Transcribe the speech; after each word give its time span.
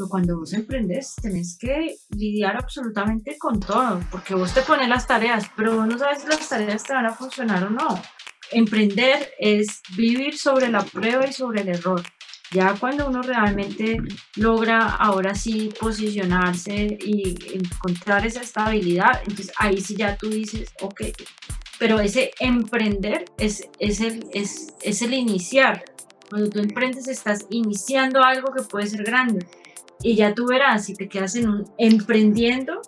Pero 0.00 0.08
cuando 0.08 0.38
vos 0.38 0.54
emprendes, 0.54 1.14
tenés 1.20 1.58
que 1.58 1.96
lidiar 2.16 2.56
absolutamente 2.56 3.36
con 3.36 3.60
todo, 3.60 4.00
porque 4.10 4.34
vos 4.34 4.54
te 4.54 4.62
pones 4.62 4.88
las 4.88 5.06
tareas, 5.06 5.50
pero 5.54 5.76
vos 5.76 5.86
no 5.86 5.98
sabes 5.98 6.22
si 6.22 6.26
las 6.26 6.48
tareas 6.48 6.82
te 6.84 6.94
van 6.94 7.04
a 7.04 7.12
funcionar 7.12 7.64
o 7.64 7.68
no. 7.68 8.00
Emprender 8.50 9.30
es 9.38 9.82
vivir 9.98 10.38
sobre 10.38 10.70
la 10.70 10.82
prueba 10.82 11.26
y 11.26 11.34
sobre 11.34 11.60
el 11.60 11.68
error. 11.68 12.02
Ya 12.50 12.74
cuando 12.80 13.08
uno 13.08 13.20
realmente 13.20 13.98
logra 14.36 14.88
ahora 14.88 15.34
sí 15.34 15.70
posicionarse 15.78 16.96
y 16.98 17.36
encontrar 17.52 18.24
esa 18.24 18.40
estabilidad, 18.40 19.20
entonces 19.20 19.52
ahí 19.58 19.82
sí 19.82 19.96
ya 19.96 20.16
tú 20.16 20.30
dices, 20.30 20.72
ok, 20.80 21.02
pero 21.78 22.00
ese 22.00 22.30
emprender 22.40 23.26
es, 23.36 23.68
es, 23.78 24.00
el, 24.00 24.24
es, 24.32 24.68
es 24.80 25.02
el 25.02 25.12
iniciar. 25.12 25.84
Cuando 26.30 26.48
tú 26.48 26.60
emprendes 26.60 27.06
estás 27.06 27.44
iniciando 27.50 28.22
algo 28.22 28.50
que 28.54 28.62
puede 28.62 28.86
ser 28.86 29.02
grande 29.02 29.46
y 30.02 30.16
ya 30.16 30.34
tú 30.34 30.46
verás 30.46 30.86
si 30.86 30.94
te 30.94 31.08
quedas 31.08 31.34
en 31.36 31.48
un 31.48 31.64
emprendiendo 31.78 32.80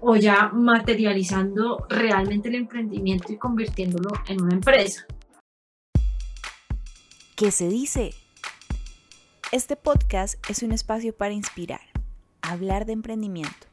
o 0.00 0.16
ya 0.16 0.50
materializando 0.52 1.86
realmente 1.88 2.48
el 2.48 2.56
emprendimiento 2.56 3.32
y 3.32 3.38
convirtiéndolo 3.38 4.10
en 4.26 4.42
una 4.42 4.54
empresa. 4.54 5.06
¿Qué 7.36 7.50
se 7.50 7.68
dice? 7.68 8.14
Este 9.52 9.76
podcast 9.76 10.34
es 10.48 10.62
un 10.62 10.72
espacio 10.72 11.14
para 11.14 11.34
inspirar, 11.34 11.80
hablar 12.40 12.84
de 12.86 12.94
emprendimiento, 12.94 13.66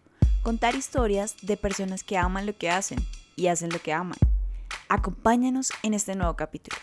contar 0.43 0.75
historias 0.75 1.35
de 1.41 1.57
personas 1.57 2.03
que 2.03 2.17
aman 2.17 2.45
lo 2.45 2.57
que 2.57 2.69
hacen 2.69 2.99
y 3.35 3.47
hacen 3.47 3.69
lo 3.69 3.79
que 3.79 3.93
aman. 3.93 4.17
Acompáñanos 4.87 5.71
en 5.83 5.93
este 5.93 6.15
nuevo 6.15 6.35
capítulo. 6.35 6.77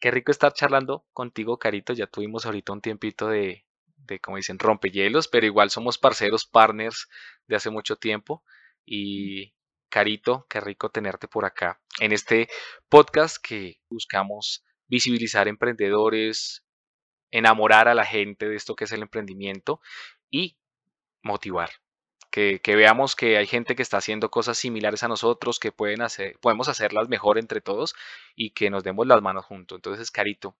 Qué 0.00 0.10
rico 0.10 0.32
estar 0.32 0.52
charlando 0.52 1.04
contigo, 1.12 1.58
Carito. 1.58 1.92
Ya 1.92 2.06
tuvimos 2.06 2.46
ahorita 2.46 2.72
un 2.72 2.80
tiempito 2.80 3.28
de, 3.28 3.66
de 3.96 4.18
como 4.18 4.38
dicen, 4.38 4.58
rompehielos, 4.58 5.28
pero 5.28 5.46
igual 5.46 5.70
somos 5.70 5.98
parceros, 5.98 6.46
partners 6.46 7.08
de 7.46 7.56
hace 7.56 7.70
mucho 7.70 7.96
tiempo. 7.96 8.42
Y 8.86 9.54
Carito, 9.90 10.46
qué 10.48 10.60
rico 10.60 10.90
tenerte 10.90 11.28
por 11.28 11.44
acá 11.44 11.80
en 12.00 12.12
este 12.12 12.48
podcast 12.88 13.36
que 13.44 13.80
buscamos 13.90 14.64
visibilizar 14.88 15.48
emprendedores, 15.48 16.64
enamorar 17.30 17.88
a 17.88 17.94
la 17.94 18.04
gente 18.04 18.48
de 18.48 18.56
esto 18.56 18.74
que 18.74 18.84
es 18.84 18.92
el 18.92 19.02
emprendimiento 19.02 19.80
y 20.30 20.56
motivar. 21.22 21.70
Que, 22.30 22.60
veamos 22.64 23.16
que 23.16 23.36
hay 23.36 23.46
gente 23.46 23.74
que 23.74 23.82
está 23.82 23.96
haciendo 23.96 24.30
cosas 24.30 24.56
similares 24.56 25.02
a 25.02 25.08
nosotros, 25.08 25.58
que 25.58 25.72
pueden 25.72 26.00
hacer, 26.02 26.38
podemos 26.40 26.68
hacerlas 26.68 27.08
mejor 27.08 27.38
entre 27.38 27.60
todos 27.60 27.94
y 28.36 28.50
que 28.50 28.70
nos 28.70 28.84
demos 28.84 29.06
las 29.06 29.20
manos 29.20 29.44
juntos. 29.44 29.76
Entonces, 29.76 30.10
Carito, 30.10 30.56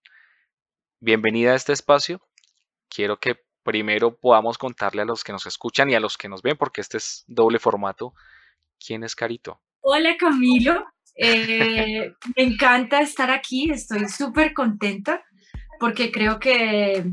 bienvenida 0.99 1.53
a 1.53 1.55
este 1.55 1.71
espacio. 1.71 2.21
Quiero 2.89 3.19
que 3.19 3.39
primero 3.63 4.17
podamos 4.17 4.57
contarle 4.57 5.03
a 5.03 5.05
los 5.05 5.23
que 5.23 5.31
nos 5.31 5.45
escuchan 5.45 5.89
y 5.89 5.95
a 5.95 6.01
los 6.01 6.17
que 6.17 6.27
nos 6.27 6.41
ven, 6.41 6.57
porque 6.57 6.81
este 6.81 6.97
es 6.97 7.23
doble 7.27 7.59
formato, 7.59 8.13
¿Quién 8.85 9.03
es 9.03 9.15
Carito? 9.15 9.61
Hola 9.81 10.15
Camilo, 10.17 10.85
eh, 11.15 12.13
me 12.35 12.43
encanta 12.43 13.01
estar 13.01 13.29
aquí, 13.29 13.69
estoy 13.71 14.07
súper 14.09 14.53
contenta 14.53 15.23
porque 15.79 16.11
creo 16.11 16.39
que 16.39 17.03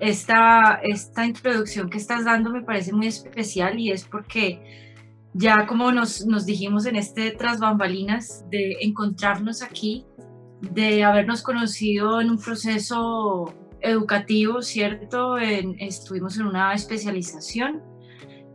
esta, 0.00 0.80
esta 0.82 1.26
introducción 1.26 1.90
que 1.90 1.98
estás 1.98 2.24
dando 2.24 2.50
me 2.50 2.62
parece 2.62 2.92
muy 2.92 3.06
especial 3.06 3.78
y 3.78 3.90
es 3.90 4.04
porque 4.04 4.94
ya 5.34 5.66
como 5.66 5.92
nos, 5.92 6.26
nos 6.26 6.46
dijimos 6.46 6.86
en 6.86 6.96
este 6.96 7.30
tras 7.32 7.60
bambalinas 7.60 8.44
de 8.50 8.78
encontrarnos 8.80 9.62
aquí, 9.62 10.06
de 10.60 11.04
habernos 11.04 11.42
conocido 11.42 12.20
en 12.20 12.30
un 12.30 12.38
proceso 12.38 13.54
educativo, 13.80 14.62
¿cierto? 14.62 15.36
estuvimos 15.38 16.38
en 16.38 16.46
una 16.46 16.72
especialización 16.72 17.82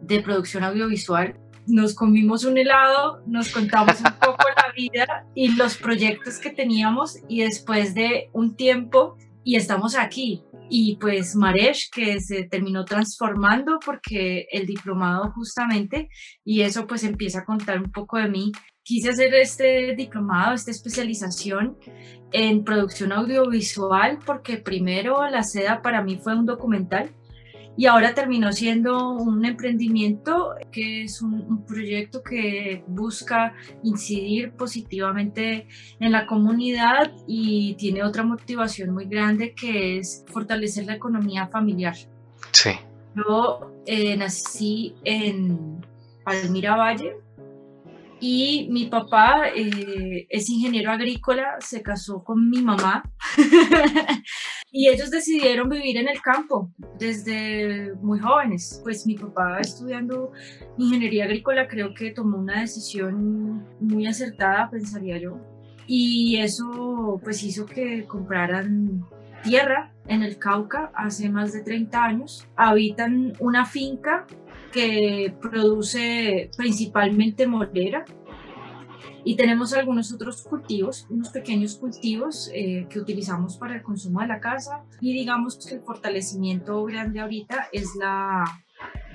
de 0.01 0.21
producción 0.21 0.63
audiovisual 0.63 1.37
nos 1.67 1.93
comimos 1.93 2.43
un 2.43 2.57
helado, 2.57 3.21
nos 3.25 3.49
contamos 3.49 3.99
un 3.99 4.13
poco 4.19 4.43
la 4.55 4.73
vida 4.75 5.25
y 5.35 5.55
los 5.55 5.77
proyectos 5.77 6.37
que 6.37 6.49
teníamos 6.49 7.17
y 7.27 7.41
después 7.41 7.93
de 7.93 8.29
un 8.33 8.55
tiempo 8.55 9.17
y 9.43 9.55
estamos 9.55 9.95
aquí. 9.95 10.43
Y 10.69 10.97
pues 10.97 11.35
Maresh, 11.35 11.89
que 11.91 12.19
se 12.21 12.43
terminó 12.43 12.85
transformando 12.85 13.79
porque 13.85 14.45
el 14.51 14.65
diplomado 14.65 15.31
justamente, 15.33 16.09
y 16.45 16.61
eso 16.61 16.87
pues 16.87 17.03
empieza 17.03 17.39
a 17.39 17.45
contar 17.45 17.79
un 17.79 17.91
poco 17.91 18.17
de 18.17 18.29
mí. 18.29 18.51
Quise 18.83 19.09
hacer 19.09 19.33
este 19.35 19.95
diplomado, 19.95 20.55
esta 20.55 20.71
especialización 20.71 21.77
en 22.31 22.63
producción 22.63 23.11
audiovisual 23.11 24.19
porque 24.25 24.57
primero 24.57 25.29
la 25.29 25.43
seda 25.43 25.81
para 25.81 26.01
mí 26.01 26.17
fue 26.17 26.35
un 26.35 26.45
documental 26.45 27.11
y 27.77 27.85
ahora 27.85 28.13
terminó 28.13 28.51
siendo 28.51 29.09
un 29.11 29.45
emprendimiento 29.45 30.55
que 30.71 31.03
es 31.03 31.21
un, 31.21 31.65
proyecto 31.65 32.21
que 32.21 32.83
busca 32.87 33.53
incidir 33.83 34.51
positivamente 34.53 35.67
en 35.99 36.11
la 36.11 36.25
comunidad 36.27 37.13
y 37.27 37.75
tiene 37.75 38.03
otra 38.03 38.23
motivación 38.23 38.91
muy 38.91 39.05
grande 39.05 39.53
que 39.53 39.99
es 39.99 40.25
fortalecer 40.27 40.85
la 40.85 40.95
economía 40.95 41.47
familiar. 41.47 41.95
Sí. 42.51 42.71
Yo 43.15 43.71
eh, 43.85 44.17
nací 44.17 44.95
en 45.03 45.85
Palmira 46.23 46.75
Valle, 46.75 47.15
y 48.21 48.67
mi 48.69 48.85
papá 48.85 49.49
eh, 49.53 50.27
es 50.29 50.49
ingeniero 50.49 50.91
agrícola, 50.91 51.57
se 51.59 51.81
casó 51.81 52.23
con 52.23 52.49
mi 52.51 52.61
mamá 52.61 53.03
y 54.71 54.87
ellos 54.87 55.11
decidieron 55.11 55.67
vivir 55.67 55.97
en 55.97 56.07
el 56.07 56.21
campo 56.21 56.71
desde 56.97 57.93
muy 57.95 58.19
jóvenes. 58.19 58.79
Pues 58.83 59.05
mi 59.05 59.15
papá 59.15 59.59
estudiando 59.59 60.31
ingeniería 60.77 61.25
agrícola 61.25 61.67
creo 61.67 61.93
que 61.93 62.11
tomó 62.11 62.37
una 62.37 62.61
decisión 62.61 63.67
muy 63.81 64.07
acertada, 64.07 64.69
pensaría 64.69 65.17
yo. 65.17 65.37
Y 65.87 66.37
eso 66.37 67.19
pues 67.21 67.43
hizo 67.43 67.65
que 67.65 68.05
compraran 68.05 69.05
tierra 69.43 69.93
en 70.07 70.23
el 70.23 70.37
Cauca 70.37 70.91
hace 70.95 71.29
más 71.29 71.51
de 71.51 71.63
30 71.63 72.03
años. 72.03 72.47
Habitan 72.55 73.33
una 73.39 73.65
finca 73.65 74.25
que 74.71 75.33
produce 75.41 76.49
principalmente 76.55 77.45
molera 77.45 78.05
y 79.23 79.35
tenemos 79.35 79.73
algunos 79.73 80.11
otros 80.13 80.41
cultivos, 80.43 81.05
unos 81.09 81.29
pequeños 81.29 81.75
cultivos 81.75 82.49
eh, 82.53 82.87
que 82.89 82.99
utilizamos 82.99 83.57
para 83.57 83.75
el 83.75 83.83
consumo 83.83 84.21
de 84.21 84.27
la 84.27 84.39
casa 84.39 84.83
y 84.99 85.13
digamos 85.13 85.57
que 85.57 85.75
el 85.75 85.81
fortalecimiento 85.81 86.83
grande 86.85 87.19
ahorita 87.19 87.67
es 87.71 87.95
la, 87.95 88.43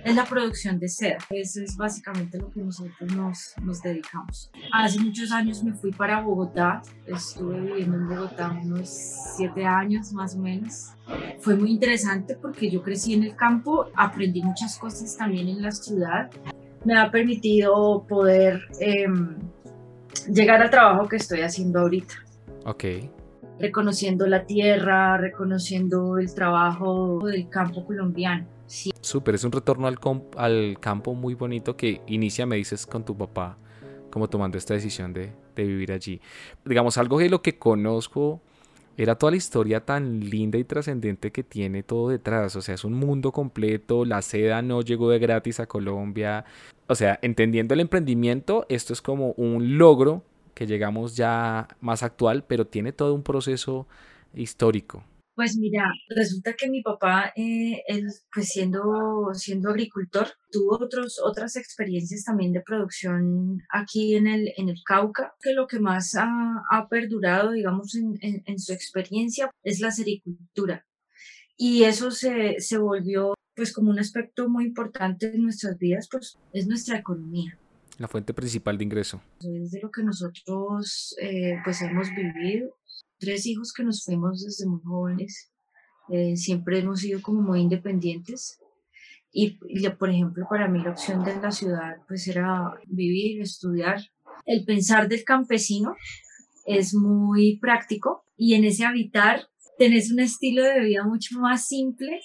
es 0.05 0.15
la 0.15 0.25
producción 0.25 0.79
de 0.79 0.89
seda. 0.89 1.19
Eso 1.31 1.61
es 1.61 1.77
básicamente 1.77 2.39
lo 2.39 2.51
que 2.51 2.61
nosotros 2.61 3.13
nos, 3.15 3.55
nos 3.63 3.83
dedicamos. 3.83 4.51
Hace 4.73 5.01
muchos 5.01 5.33
años 5.33 5.65
me 5.65 5.73
fui 5.73 5.91
para 5.91 6.21
Bogotá, 6.21 6.83
estuve 7.07 7.61
viviendo 7.61 7.97
en 7.97 8.09
Bogotá 8.09 8.57
unos 8.63 8.89
siete 9.37 9.65
años 9.65 10.13
más 10.13 10.37
o 10.37 10.39
menos. 10.39 10.93
Fue 11.41 11.57
muy 11.57 11.73
interesante 11.73 12.37
porque 12.41 12.71
yo 12.71 12.83
crecí 12.83 13.15
en 13.15 13.25
el 13.25 13.37
campo, 13.37 13.87
aprendí 13.95 14.43
muchas 14.43 14.79
cosas 14.79 15.17
también 15.17 15.49
en 15.49 15.63
la 15.63 15.73
ciudad. 15.73 16.31
Me 16.85 16.97
ha 16.97 17.11
permitido 17.11 18.07
poder... 18.09 18.61
Eh, 18.81 19.07
llegar 20.27 20.63
al 20.63 20.71
trabajo 20.71 21.09
que 21.09 21.17
estoy 21.17 21.41
haciendo 21.41 21.81
ahorita. 21.81 22.15
Ok. 22.65 22.85
Reconociendo 23.59 24.27
la 24.27 24.45
tierra, 24.45 25.17
reconociendo 25.17 26.19
el 26.19 26.35
trabajo 26.35 27.27
del 27.27 27.49
campo 27.49 27.85
colombiano. 27.87 28.47
Sí. 28.67 28.93
Súper, 29.01 29.37
es 29.37 29.45
un 29.45 29.53
retorno 29.53 29.87
al, 29.87 29.99
al 30.37 30.79
campo 30.81 31.15
muy 31.15 31.35
bonito 31.35 31.77
que 31.77 32.03
inicia, 32.07 32.47
me 32.47 32.57
dices, 32.57 32.87
con 32.87 33.05
tu 33.05 33.17
papá, 33.17 33.57
como 34.11 34.29
tomando 34.29 34.59
esta 34.59 34.75
decisión 34.75 35.13
de, 35.13 35.33
de 35.55 35.65
vivir 35.65 35.93
allí. 35.93 36.21
Digamos, 36.65 36.99
algo 36.99 37.19
de 37.19 37.31
lo 37.31 37.43
que 37.43 37.59
conozco 37.59 38.43
era 38.97 39.17
toda 39.17 39.33
la 39.33 39.37
historia 39.37 39.85
tan 39.85 40.21
linda 40.21 40.59
y 40.59 40.65
trascendente 40.65 41.31
que 41.31 41.43
tiene 41.43 41.83
todo 41.83 42.09
detrás. 42.09 42.57
O 42.57 42.63
sea, 42.63 42.75
es 42.75 42.85
un 42.85 42.95
mundo 42.95 43.33
completo. 43.33 44.05
La 44.05 44.23
seda 44.23 44.63
no 44.63 44.81
llegó 44.83 45.11
de 45.11 45.19
gratis 45.19 45.61
a 45.61 45.67
Colombia. 45.67 46.45
O 46.87 46.95
sea, 46.95 47.19
entendiendo 47.23 47.75
el 47.75 47.81
emprendimiento, 47.81 48.65
esto 48.69 48.93
es 48.93 49.03
como 49.03 49.33
un 49.33 49.77
logro 49.79 50.23
que 50.55 50.67
llegamos 50.67 51.17
ya 51.17 51.69
más 51.81 52.03
actual, 52.03 52.45
pero 52.47 52.67
tiene 52.67 52.93
todo 52.93 53.15
un 53.15 53.23
proceso 53.23 53.87
histórico. 54.35 55.05
Pues 55.37 55.55
mira, 55.59 55.93
resulta 56.09 56.55
que 56.55 56.71
mi 56.71 56.83
papá, 56.83 57.31
eh, 57.37 57.83
él, 57.89 58.07
pues 58.33 58.49
siendo, 58.49 59.35
siendo 59.35 59.69
agricultor, 59.69 60.29
tuvo 60.51 60.83
otros, 60.83 61.21
otras 61.23 61.57
experiencias 61.57 62.25
también 62.25 62.53
de 62.53 62.63
producción 62.63 63.59
aquí 63.71 64.17
en 64.17 64.29
el, 64.29 64.55
en 64.57 64.71
el 64.71 64.83
Cauca, 64.83 65.35
que 65.43 65.53
lo 65.53 65.67
que 65.67 65.79
más 65.79 66.15
ha, 66.15 66.65
ha 66.71 66.89
perdurado, 66.89 67.51
digamos, 67.51 67.95
en, 67.97 68.19
en, 68.23 68.59
su 68.59 68.73
experiencia 68.73 69.51
es 69.63 69.81
la 69.81 69.91
sericultura. 69.91 70.87
Y 71.55 71.83
eso 71.83 72.11
se, 72.11 72.59
se 72.59 72.79
volvió 72.79 73.35
pues 73.55 73.75
como 73.75 73.91
un 73.91 73.99
aspecto 73.99 74.49
muy 74.49 74.65
importante 74.65 75.27
en 75.27 75.43
nuestras 75.43 75.77
vidas, 75.77 76.09
pues 76.11 76.39
es 76.55 76.67
nuestra 76.67 76.97
economía. 76.97 77.59
La 77.99 78.09
fuente 78.09 78.33
principal 78.33 78.79
de 78.79 78.85
ingreso. 78.85 79.23
Es 79.41 79.71
de 79.71 79.81
lo 79.83 79.91
que 79.91 80.03
nosotros 80.03 81.15
eh, 81.21 81.59
pues 81.63 81.83
hemos 81.83 82.09
vivido 82.15 82.75
tres 83.19 83.47
hijos 83.47 83.73
que 83.73 83.85
nos 83.85 84.05
fuimos 84.05 84.45
desde 84.45 84.67
muy 84.67 84.81
jóvenes. 84.83 85.53
Eh, 86.09 86.37
siempre 86.37 86.79
hemos 86.79 87.01
sido 87.01 87.21
como 87.23 87.43
muy 87.43 87.61
independientes. 87.61 88.59
Y, 89.33 89.59
por 89.99 90.09
ejemplo, 90.09 90.47
para 90.49 90.67
mí 90.69 90.83
la 90.83 90.93
opción 90.93 91.23
de 91.23 91.39
la 91.39 91.51
ciudad 91.51 91.97
pues 92.09 92.27
era 92.27 92.73
vivir, 92.87 93.43
estudiar. 93.43 94.01
El 94.47 94.65
pensar 94.65 95.09
del 95.09 95.25
campesino 95.25 95.95
es 96.65 96.95
muy 96.95 97.59
práctico 97.59 98.25
y 98.37 98.55
en 98.55 98.65
ese 98.65 98.85
habitar 98.85 99.49
tenés 99.79 100.11
un 100.11 100.21
estilo 100.21 100.63
de 100.63 100.81
vida 100.81 101.05
mucho 101.05 101.39
más 101.39 101.67
simple 101.67 102.21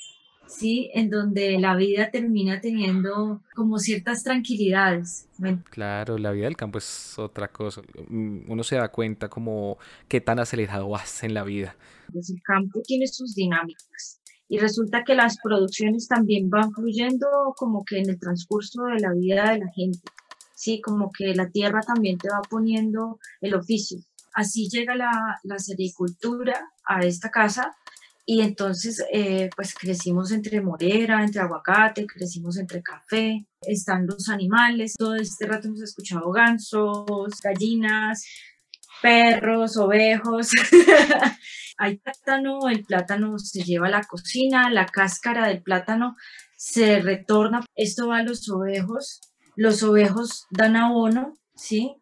¿sí? 0.51 0.91
En 0.93 1.09
donde 1.09 1.57
la 1.59 1.75
vida 1.75 2.11
termina 2.11 2.61
teniendo 2.61 3.41
como 3.55 3.79
ciertas 3.79 4.23
tranquilidades. 4.23 5.27
Claro, 5.69 6.17
la 6.17 6.31
vida 6.31 6.45
del 6.45 6.57
campo 6.57 6.77
es 6.77 7.17
otra 7.17 7.47
cosa. 7.47 7.81
Mm, 8.07 8.51
uno 8.51 8.63
se 8.63 8.75
da 8.75 8.89
cuenta 8.89 9.29
como 9.29 9.77
qué 10.07 10.21
tan 10.21 10.39
acelerado 10.39 10.89
vas 10.89 11.23
en 11.23 11.33
la 11.33 11.43
vida. 11.43 11.75
Pues 12.11 12.29
el 12.29 12.41
campo 12.43 12.81
tiene 12.83 13.07
sus 13.07 13.33
dinámicas 13.33 14.21
y 14.47 14.57
resulta 14.59 15.03
que 15.05 15.15
las 15.15 15.37
producciones 15.41 16.07
también 16.07 16.49
van 16.49 16.73
fluyendo 16.73 17.27
como 17.55 17.85
que 17.85 17.99
en 17.99 18.09
el 18.09 18.19
transcurso 18.19 18.83
de 18.83 18.99
la 18.99 19.13
vida 19.13 19.51
de 19.51 19.59
la 19.59 19.71
gente. 19.71 19.99
Sí, 20.55 20.81
como 20.81 21.09
que 21.11 21.33
la 21.33 21.49
tierra 21.49 21.79
también 21.81 22.17
te 22.17 22.27
va 22.29 22.41
poniendo 22.49 23.17
el 23.39 23.55
oficio. 23.55 23.99
Así 24.33 24.69
llega 24.69 24.95
la, 24.95 25.39
la 25.43 25.57
sericultura 25.57 26.69
a 26.85 26.99
esta 26.99 27.29
casa 27.29 27.75
y 28.25 28.41
entonces, 28.41 29.03
eh, 29.11 29.49
pues 29.55 29.73
crecimos 29.73 30.31
entre 30.31 30.61
morera, 30.61 31.23
entre 31.23 31.41
aguacate, 31.41 32.05
crecimos 32.05 32.57
entre 32.57 32.81
café, 32.83 33.45
están 33.61 34.07
los 34.07 34.29
animales, 34.29 34.93
todo 34.97 35.15
este 35.15 35.47
rato 35.47 35.67
hemos 35.67 35.81
escuchado 35.81 36.31
gansos, 36.31 37.41
gallinas, 37.43 38.25
perros, 39.01 39.77
ovejos. 39.77 40.51
Hay 41.77 41.97
plátano, 41.97 42.69
el 42.69 42.83
plátano 42.85 43.39
se 43.39 43.63
lleva 43.63 43.87
a 43.87 43.91
la 43.91 44.03
cocina, 44.03 44.69
la 44.69 44.85
cáscara 44.85 45.47
del 45.47 45.63
plátano 45.63 46.15
se 46.55 46.99
retorna, 46.99 47.65
esto 47.75 48.09
va 48.09 48.17
a 48.17 48.23
los 48.23 48.47
ovejos, 48.49 49.19
los 49.55 49.81
ovejos 49.81 50.45
dan 50.51 50.75
abono, 50.75 51.33
¿sí? 51.55 51.95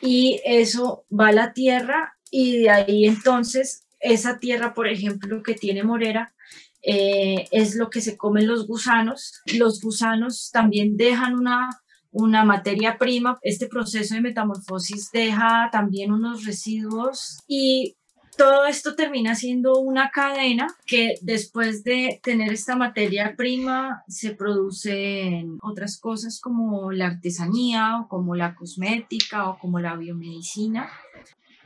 Y 0.00 0.40
eso 0.44 1.04
va 1.10 1.28
a 1.28 1.32
la 1.32 1.52
tierra 1.52 2.16
y 2.30 2.58
de 2.58 2.70
ahí 2.70 3.06
entonces 3.06 3.87
esa 4.12 4.38
tierra, 4.38 4.74
por 4.74 4.88
ejemplo, 4.88 5.42
que 5.42 5.54
tiene 5.54 5.82
morera, 5.82 6.34
eh, 6.82 7.46
es 7.50 7.74
lo 7.74 7.90
que 7.90 8.00
se 8.00 8.16
comen 8.16 8.46
los 8.46 8.66
gusanos. 8.66 9.42
Los 9.58 9.80
gusanos 9.80 10.50
también 10.52 10.96
dejan 10.96 11.34
una, 11.34 11.68
una 12.10 12.44
materia 12.44 12.98
prima. 12.98 13.38
Este 13.42 13.66
proceso 13.66 14.14
de 14.14 14.20
metamorfosis 14.20 15.10
deja 15.12 15.68
también 15.72 16.12
unos 16.12 16.44
residuos 16.44 17.38
y 17.46 17.96
todo 18.38 18.66
esto 18.66 18.94
termina 18.94 19.34
siendo 19.34 19.80
una 19.80 20.10
cadena 20.10 20.68
que 20.86 21.16
después 21.22 21.82
de 21.82 22.20
tener 22.22 22.52
esta 22.52 22.76
materia 22.76 23.34
prima 23.36 24.04
se 24.06 24.30
producen 24.30 25.58
otras 25.60 25.98
cosas 25.98 26.40
como 26.40 26.92
la 26.92 27.08
artesanía 27.08 27.98
o 27.98 28.08
como 28.08 28.36
la 28.36 28.54
cosmética 28.54 29.50
o 29.50 29.58
como 29.58 29.80
la 29.80 29.96
biomedicina 29.96 30.88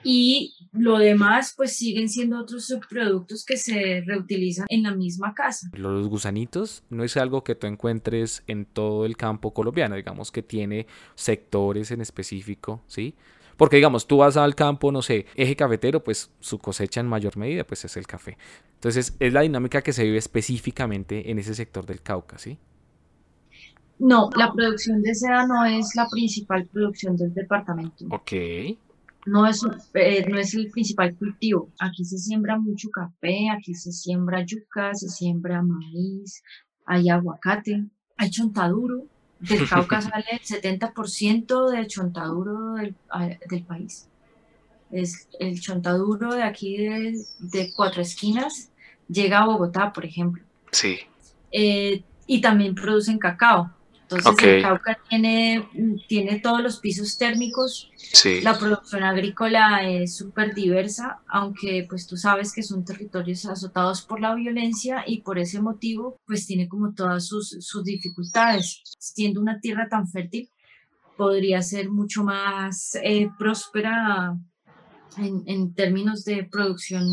y 0.05 0.55
lo 0.73 0.99
demás 0.99 1.55
pues 1.57 1.77
siguen 1.77 2.09
siendo 2.09 2.41
otros 2.41 2.67
subproductos 2.67 3.45
que 3.45 3.57
se 3.57 4.03
reutilizan 4.07 4.67
en 4.69 4.85
la 4.85 4.95
misma 4.95 5.35
casa. 5.35 5.69
Los 5.75 6.09
gusanitos 6.09 6.83
no 6.91 7.05
es 7.05 7.17
algo 7.17 7.45
que 7.45 7.55
tú 7.55 7.67
encuentres 7.67 8.43
en 8.47 8.65
todo 8.65 9.05
el 9.05 9.17
campo 9.17 9.53
colombiano, 9.53 9.97
digamos 9.97 10.33
que 10.33 10.43
tiene 10.43 10.87
sectores 11.15 11.91
en 11.91 12.01
específico, 12.01 12.83
¿sí? 12.87 13.15
Porque 13.57 13.77
digamos, 13.77 14.07
tú 14.07 14.17
vas 14.17 14.37
al 14.37 14.55
campo, 14.55 14.91
no 14.91 15.03
sé, 15.03 15.27
eje 15.37 15.55
cafetero, 15.55 16.03
pues 16.03 16.31
su 16.41 16.59
cosecha 16.59 17.01
en 17.01 17.07
mayor 17.07 17.37
medida 17.37 17.65
pues 17.65 17.85
es 17.85 17.97
el 17.97 18.07
café. 18.07 18.39
Entonces 18.75 19.15
es 19.21 19.33
la 19.33 19.43
dinámica 19.43 19.83
que 19.83 19.93
se 19.93 20.05
vive 20.05 20.19
específicamente 20.19 21.31
en 21.31 21.39
ese 21.39 21.55
sector 21.55 21.85
del 21.85 22.01
Cauca, 22.01 22.39
¿sí? 22.39 22.59
No, 23.99 24.31
la 24.37 24.53
producción 24.53 25.01
de 25.03 25.15
seda 25.15 25.47
no 25.47 25.65
es 25.65 25.95
la 25.95 26.09
principal 26.09 26.67
producción 26.67 27.17
del 27.17 27.33
departamento. 27.35 28.07
Ok 28.11 28.33
no 29.27 29.47
es, 29.47 29.63
eh, 29.95 30.25
no 30.29 30.39
es 30.39 30.55
el 30.55 30.71
principal 30.71 31.15
cultivo. 31.17 31.71
Aquí 31.79 32.05
se 32.05 32.19
siembra 32.19 32.59
mucho 32.59 32.91
café, 32.91 33.51
aquí 33.51 33.75
se 33.75 33.93
siembra 33.93 34.45
yuca, 34.45 34.95
se 34.95 35.09
siembra 35.09 35.63
maíz, 35.63 36.43
hay 36.87 37.09
aguacate, 37.09 37.85
hay 38.17 38.31
chontaduro. 38.31 39.05
Del 39.39 39.69
Cauca 39.69 40.01
sale 40.01 40.25
el 40.31 40.41
70% 40.41 41.71
del 41.71 41.87
chontaduro 41.89 42.75
del, 42.75 42.95
del, 43.49 43.65
país. 43.65 44.09
Es 44.91 45.29
el 45.41 45.61
chontaduro 45.61 46.35
de 46.35 46.43
aquí 46.45 46.77
de, 46.77 47.19
de, 47.41 47.73
Cuatro 47.75 48.03
Esquinas 48.03 48.71
llega 49.09 49.41
a 49.41 49.47
Bogotá, 49.47 49.93
por 49.93 50.05
ejemplo. 50.05 50.45
Sí. 50.71 50.99
Eh, 51.51 52.05
y 52.27 52.41
también 52.41 52.75
producen 52.75 53.19
cacao. 53.19 53.73
Entonces 54.17 54.49
el 54.49 54.63
Cauca 54.63 54.99
tiene, 55.09 55.69
tiene 56.09 56.41
todos 56.41 56.63
los 56.63 56.79
pisos 56.79 57.19
térmicos. 57.19 57.91
La 58.43 58.59
producción 58.59 59.03
agrícola 59.03 59.89
es 59.89 60.17
súper 60.17 60.55
diversa, 60.55 61.21
aunque 61.29 61.87
pues 61.89 62.07
tú 62.07 62.17
sabes 62.17 62.53
que 62.53 62.63
son 62.63 62.85
territorios 62.85 63.47
azotados 63.47 64.03
por 64.03 64.21
la 64.21 64.35
violencia 64.35 65.05
y 65.07 65.23
por 65.23 65.39
ese 65.39 65.61
motivo 65.61 66.17
pues 66.27 66.47
tiene 66.47 66.69
como 66.69 66.93
todas 66.95 67.27
sus, 67.27 67.57
sus 67.61 67.85
dificultades. 67.85 68.83
Siendo 68.99 69.41
una 69.41 69.61
tierra 69.61 69.89
tan 69.89 70.09
fértil, 70.09 70.49
podría 71.17 71.63
ser 71.63 71.91
mucho 71.91 72.25
más 72.25 72.97
eh, 73.03 73.31
próspera 73.39 74.37
en, 75.19 75.43
en, 75.47 75.75
términos 75.75 76.25
de 76.25 76.45
producción 76.45 77.05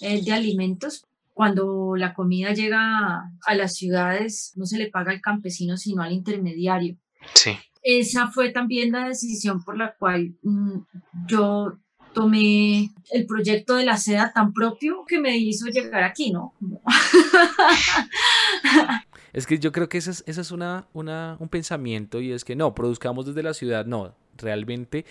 eh, 0.00 0.22
de 0.22 0.32
alimentos, 0.32 1.04
cuando 1.32 1.94
la 1.96 2.14
comida 2.14 2.52
llega 2.52 3.30
a 3.46 3.54
las 3.54 3.74
ciudades, 3.74 4.52
no 4.56 4.66
se 4.66 4.78
le 4.78 4.90
paga 4.90 5.12
al 5.12 5.20
campesino, 5.20 5.76
sino 5.76 6.02
al 6.02 6.12
intermediario. 6.12 6.96
Sí. 7.34 7.52
Esa 7.82 8.28
fue 8.28 8.50
también 8.50 8.92
la 8.92 9.08
decisión 9.08 9.62
por 9.62 9.76
la 9.76 9.94
cual 9.94 10.34
mm, 10.42 10.78
yo 11.26 11.78
tomé 12.12 12.90
el 13.10 13.26
proyecto 13.26 13.76
de 13.76 13.84
la 13.84 13.96
seda 13.96 14.32
tan 14.32 14.52
propio 14.52 15.04
que 15.06 15.18
me 15.18 15.36
hizo 15.36 15.66
llegar 15.66 16.04
aquí, 16.04 16.30
¿no? 16.30 16.54
es 19.32 19.46
que 19.46 19.58
yo 19.58 19.72
creo 19.72 19.88
que 19.88 19.98
ese 19.98 20.10
es, 20.10 20.24
es 20.26 20.50
una, 20.50 20.86
una, 20.92 21.36
un 21.40 21.48
pensamiento 21.48 22.20
y 22.20 22.32
es 22.32 22.44
que 22.44 22.54
no, 22.54 22.74
produzcamos 22.74 23.26
desde 23.26 23.42
la 23.42 23.54
ciudad, 23.54 23.86
no, 23.86 24.14
realmente 24.36 25.04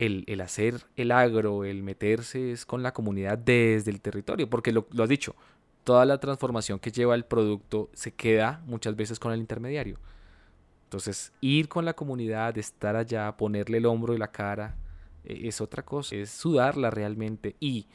el, 0.00 0.40
hacer 0.40 0.86
el 0.96 1.12
agro, 1.12 1.64
el 1.64 1.82
meterse 1.82 2.52
es 2.52 2.64
con 2.64 2.82
la 2.82 2.92
comunidad 2.92 3.36
desde 3.36 3.90
el 3.90 4.00
territorio, 4.00 4.48
porque 4.48 4.72
lo, 4.72 4.86
lo 4.92 5.02
has 5.02 5.08
dicho, 5.08 5.36
toda 5.84 6.06
la 6.06 6.18
transformación 6.18 6.78
que 6.78 6.90
lleva 6.90 7.14
el 7.14 7.24
producto 7.24 7.90
se 7.92 8.12
queda 8.12 8.62
muchas 8.66 8.96
veces 8.96 9.18
con 9.18 9.32
el 9.32 9.40
intermediario. 9.40 9.98
Entonces, 10.84 11.32
ir 11.40 11.68
con 11.68 11.84
la 11.84 11.92
comunidad, 11.92 12.56
estar 12.56 12.96
allá, 12.96 13.36
ponerle 13.36 13.78
el 13.78 13.86
hombro 13.86 14.14
y 14.14 14.18
la 14.18 14.32
cara, 14.32 14.74
e, 15.24 15.46
es 15.46 15.60
otra 15.60 15.84
cosa, 15.84 16.16
es 16.16 16.30
sudarla 16.30 16.90
realmente. 16.90 17.54
Y 17.60 17.86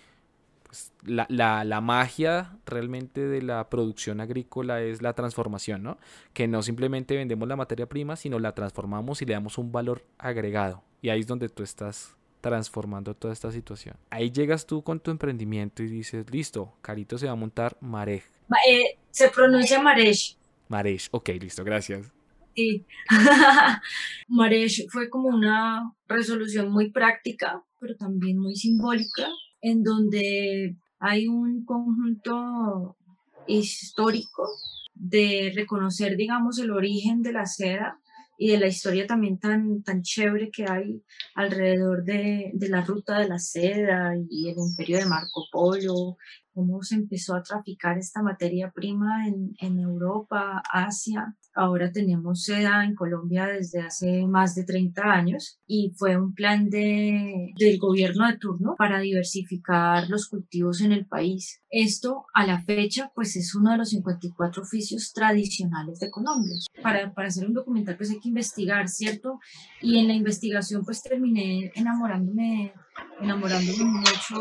la, 1.03 1.25
la, 1.29 1.63
la, 1.63 1.81
magia 1.81 2.57
realmente 2.65 3.25
de 3.25 3.41
la 3.41 3.69
producción 3.69 4.21
agrícola 4.21 4.81
es 4.81 5.01
la 5.01 5.13
transformación, 5.13 5.83
¿no? 5.83 5.97
Que 6.33 6.47
no 6.47 6.61
simplemente 6.61 7.15
vendemos 7.15 7.47
la 7.47 7.55
materia 7.55 7.87
prima, 7.87 8.15
sino 8.15 8.39
la 8.39 8.53
transformamos 8.53 9.21
y 9.21 9.25
le 9.25 9.33
damos 9.33 9.57
un 9.57 9.71
valor 9.71 10.05
agregado. 10.17 10.83
Y 11.01 11.09
ahí 11.09 11.19
es 11.19 11.27
donde 11.27 11.49
tú 11.49 11.63
estás 11.63 12.15
transformando 12.41 13.15
toda 13.15 13.33
esta 13.33 13.51
situación. 13.51 13.95
Ahí 14.11 14.31
llegas 14.31 14.67
tú 14.67 14.83
con 14.83 14.99
tu 14.99 15.09
emprendimiento 15.09 15.81
y 15.81 15.87
dices, 15.87 16.29
listo, 16.29 16.77
Carito 16.81 17.17
se 17.17 17.25
va 17.25 17.31
a 17.31 17.35
montar 17.35 17.75
Marej. 17.81 18.21
Eh, 18.69 18.99
se 19.09 19.29
pronuncia 19.29 19.81
Marej. 19.81 20.37
Marej, 20.67 21.07
ok, 21.09 21.29
listo, 21.39 21.63
gracias. 21.63 22.11
Sí. 22.55 22.85
Marej 24.27 24.87
fue 24.91 25.09
como 25.09 25.29
una 25.29 25.91
resolución 26.07 26.71
muy 26.71 26.91
práctica, 26.91 27.63
pero 27.79 27.95
también 27.95 28.37
muy 28.37 28.55
simbólica, 28.55 29.27
en 29.65 29.81
donde 29.81 30.77
hay 30.99 31.27
un 31.27 31.65
conjunto 31.65 32.95
histórico 33.47 34.47
de 34.93 35.51
reconocer, 35.55 36.15
digamos, 36.17 36.59
el 36.59 36.69
origen 36.69 37.23
de 37.23 37.31
la 37.31 37.47
seda 37.47 37.99
y 38.37 38.51
de 38.51 38.59
la 38.59 38.67
historia 38.67 39.07
también 39.07 39.39
tan, 39.39 39.81
tan 39.81 40.03
chévere 40.03 40.51
que 40.51 40.65
hay 40.69 41.01
alrededor 41.33 42.03
de, 42.03 42.51
de 42.53 42.69
la 42.69 42.81
ruta 42.81 43.17
de 43.17 43.27
la 43.27 43.39
seda 43.39 44.13
y 44.29 44.49
el 44.49 44.57
imperio 44.59 44.99
de 44.99 45.07
Marco 45.07 45.45
Polo, 45.51 46.17
cómo 46.53 46.83
se 46.83 46.95
empezó 46.95 47.33
a 47.33 47.41
traficar 47.41 47.97
esta 47.97 48.21
materia 48.21 48.71
prima 48.71 49.27
en, 49.27 49.55
en 49.59 49.79
Europa, 49.79 50.61
Asia, 50.71 51.35
Ahora 51.55 51.91
tenemos 51.91 52.43
seda 52.43 52.83
en 52.83 52.95
Colombia 52.95 53.47
desde 53.47 53.79
hace 53.79 54.25
más 54.27 54.55
de 54.55 54.65
30 54.65 55.01
años 55.01 55.57
y 55.65 55.93
fue 55.95 56.17
un 56.17 56.33
plan 56.33 56.69
de, 56.69 57.53
del 57.57 57.79
gobierno 57.79 58.27
de 58.27 58.37
turno 58.37 58.75
para 58.77 58.99
diversificar 58.99 60.09
los 60.09 60.27
cultivos 60.27 60.81
en 60.81 60.91
el 60.91 61.05
país. 61.05 61.61
Esto 61.69 62.25
a 62.33 62.45
la 62.45 62.61
fecha 62.61 63.11
pues 63.15 63.37
es 63.37 63.55
uno 63.55 63.71
de 63.71 63.77
los 63.77 63.89
54 63.91 64.63
oficios 64.63 65.13
tradicionales 65.13 65.99
de 65.99 66.11
Colombia. 66.11 66.55
Para, 66.83 67.13
para 67.13 67.29
hacer 67.29 67.47
un 67.47 67.53
documental 67.53 67.95
pues 67.95 68.11
hay 68.11 68.19
que 68.19 68.29
investigar, 68.29 68.89
¿cierto? 68.89 69.39
Y 69.81 69.97
en 69.99 70.07
la 70.07 70.13
investigación 70.13 70.83
pues 70.83 71.01
terminé 71.01 71.71
enamorándome 71.75 72.73
enamorándome 73.21 73.85
mucho 73.85 74.35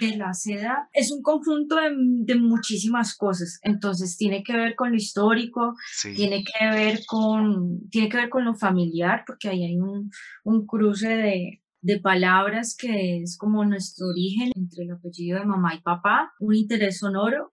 de 0.00 0.16
la 0.16 0.32
seda. 0.34 0.88
Es 0.92 1.10
un 1.10 1.22
conjunto 1.22 1.76
de, 1.76 2.34
muchísimas 2.36 3.16
cosas, 3.16 3.58
entonces 3.62 4.16
tiene 4.16 4.42
que 4.42 4.54
ver 4.54 4.74
con 4.74 4.90
lo 4.90 4.96
histórico, 4.96 5.74
tiene 6.14 6.44
que 6.44 6.66
ver 6.70 7.00
con, 7.06 7.88
tiene 7.90 8.08
que 8.08 8.16
ver 8.16 8.28
con 8.28 8.44
lo 8.44 8.54
familiar, 8.54 9.24
porque 9.26 9.48
ahí 9.48 9.64
hay 9.64 9.78
un, 9.78 10.10
un 10.44 10.66
cruce 10.66 11.08
de, 11.08 11.62
de 11.80 12.00
palabras 12.00 12.76
que 12.76 13.22
es 13.22 13.36
como 13.36 13.64
nuestro 13.64 14.08
origen 14.08 14.52
entre 14.56 14.84
el 14.84 14.92
apellido 14.92 15.38
de 15.38 15.46
mamá 15.46 15.74
y 15.74 15.80
papá, 15.80 16.32
un 16.40 16.54
interés 16.54 16.98
sonoro, 16.98 17.52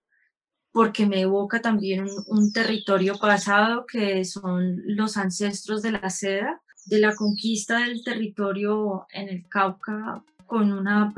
porque 0.72 1.06
me 1.06 1.22
evoca 1.22 1.62
también 1.62 2.03
un, 2.03 2.12
un 2.27 2.53
territorio 2.53 3.18
pasado 3.20 3.86
que 3.86 4.24
son 4.24 4.77
los 4.86 5.18
ancestros 5.18 5.82
de 5.82 5.91
la 5.91 6.10
seda, 6.10 6.62
de 6.86 7.00
la 7.00 7.15
conquista 7.15 7.80
del 7.80 8.03
territorio 8.03 9.06
en 9.12 9.30
el 9.30 9.48
Cauca 9.48 10.24
con 10.51 10.74
una, 10.74 11.13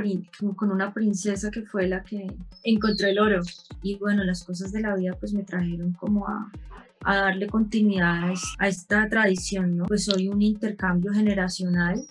con 0.55 0.71
una 0.71 0.93
princesa 0.93 1.49
que 1.49 1.63
fue 1.63 1.87
la 1.87 2.03
que 2.03 2.27
encontró 2.63 3.07
el 3.07 3.17
oro. 3.17 3.41
Y 3.81 3.95
bueno, 3.95 4.23
las 4.23 4.43
cosas 4.43 4.71
de 4.71 4.81
la 4.81 4.95
vida 4.95 5.17
pues 5.19 5.33
me 5.33 5.41
trajeron 5.41 5.93
como 5.93 6.27
a, 6.27 6.51
a 7.03 7.15
darle 7.15 7.47
continuidad 7.47 8.31
a 8.59 8.67
esta 8.67 9.09
tradición, 9.09 9.75
¿no? 9.75 9.85
Pues 9.87 10.05
soy 10.05 10.27
un 10.27 10.43
intercambio 10.43 11.11
generacional 11.11 12.05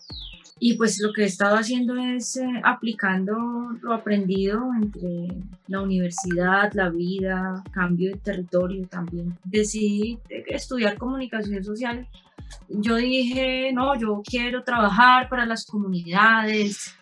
y 0.59 0.75
pues 0.75 1.01
lo 1.01 1.13
que 1.13 1.23
he 1.23 1.27
estado 1.27 1.55
haciendo 1.55 1.97
es 1.97 2.39
eh, 2.39 2.61
aplicando 2.65 3.37
lo 3.83 3.93
aprendido 3.93 4.71
entre 4.75 5.29
la 5.69 5.81
universidad, 5.81 6.73
la 6.73 6.89
vida, 6.89 7.63
cambio 7.71 8.11
de 8.11 8.19
territorio 8.19 8.85
también. 8.89 9.39
Decidí 9.45 10.19
estudiar 10.29 10.99
comunicación 10.99 11.63
social. 11.63 12.09
Yo 12.69 12.97
dije, 12.97 13.73
no, 13.73 13.97
yo 13.97 14.23
quiero 14.29 14.65
trabajar 14.65 15.29
para 15.29 15.47
las 15.47 15.65
comunidades, 15.65 16.97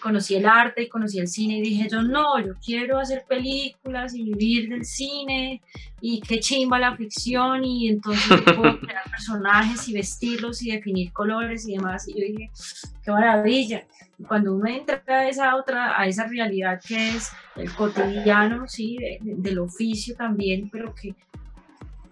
conocí 0.00 0.34
el 0.34 0.46
arte 0.46 0.82
y 0.82 0.88
conocí 0.88 1.18
el 1.18 1.28
cine 1.28 1.58
y 1.58 1.62
dije 1.62 1.88
yo 1.90 2.02
no, 2.02 2.38
yo 2.40 2.54
quiero 2.64 2.98
hacer 2.98 3.24
películas 3.28 4.14
y 4.14 4.22
vivir 4.22 4.68
del 4.68 4.84
cine 4.84 5.62
y 6.00 6.20
qué 6.20 6.40
chimba 6.40 6.78
la 6.78 6.96
ficción 6.96 7.64
y 7.64 7.88
entonces 7.88 8.40
puedo 8.42 8.80
crear 8.80 9.10
personajes 9.10 9.88
y 9.88 9.94
vestirlos 9.94 10.62
y 10.62 10.72
definir 10.72 11.12
colores 11.12 11.66
y 11.68 11.76
demás. 11.76 12.08
Y 12.08 12.12
yo 12.12 12.26
dije 12.26 12.50
qué 13.04 13.10
maravilla 13.10 13.84
cuando 14.28 14.54
uno 14.54 14.66
entra 14.66 15.02
a 15.06 15.28
esa 15.28 15.56
otra 15.56 16.00
a 16.00 16.06
esa 16.06 16.26
realidad 16.26 16.80
que 16.86 17.10
es 17.10 17.30
el 17.56 17.72
cotidiano 17.74 18.68
sí 18.68 18.98
del 19.20 19.58
oficio 19.58 20.14
también 20.14 20.68
pero 20.70 20.94
que 20.94 21.14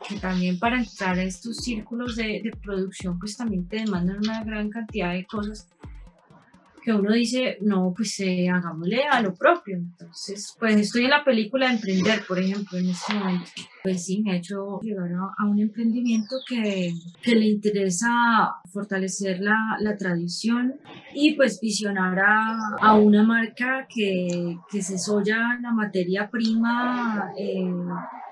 que 0.07 0.19
también 0.19 0.59
para 0.59 0.79
entrar 0.79 1.19
a 1.19 1.23
estos 1.23 1.59
círculos 1.59 2.17
de, 2.17 2.41
de 2.43 2.53
producción 2.63 3.19
pues 3.19 3.37
también 3.37 3.69
te 3.69 3.77
demandan 3.77 4.19
una 4.19 4.43
gran 4.43 4.71
cantidad 4.71 5.13
de 5.13 5.25
cosas 5.27 5.69
que 6.83 6.93
uno 6.93 7.13
dice, 7.13 7.59
no, 7.61 7.93
pues 7.97 8.19
eh, 8.21 8.49
hagámosle 8.49 9.05
a 9.05 9.21
lo 9.21 9.35
propio. 9.35 9.77
Entonces, 9.77 10.57
pues 10.59 10.77
estoy 10.77 11.05
en 11.05 11.11
la 11.11 11.25
película 11.25 11.67
de 11.67 11.75
Emprender, 11.75 12.25
por 12.27 12.39
ejemplo, 12.39 12.79
en 12.79 12.91
este 12.91 13.15
momento. 13.15 13.51
Pues 13.83 14.05
sí, 14.05 14.23
me 14.23 14.33
ha 14.33 14.37
hecho 14.37 14.79
llegar 14.81 15.11
a, 15.39 15.47
un 15.47 15.59
emprendimiento 15.59 16.37
que, 16.47 16.93
que, 17.23 17.35
le 17.35 17.47
interesa 17.47 18.57
fortalecer 18.71 19.41
la, 19.41 19.77
la 19.81 19.97
tradición 19.97 20.75
y 21.15 21.35
pues 21.35 21.61
visionar 21.61 22.19
a, 22.19 22.77
a 22.81 22.95
una 22.95 23.23
marca 23.23 23.87
que, 23.89 24.59
que, 24.71 24.83
se 24.83 24.99
soya 24.99 25.59
la 25.63 25.73
materia 25.73 26.29
prima. 26.31 27.33
Eh, 27.39 27.73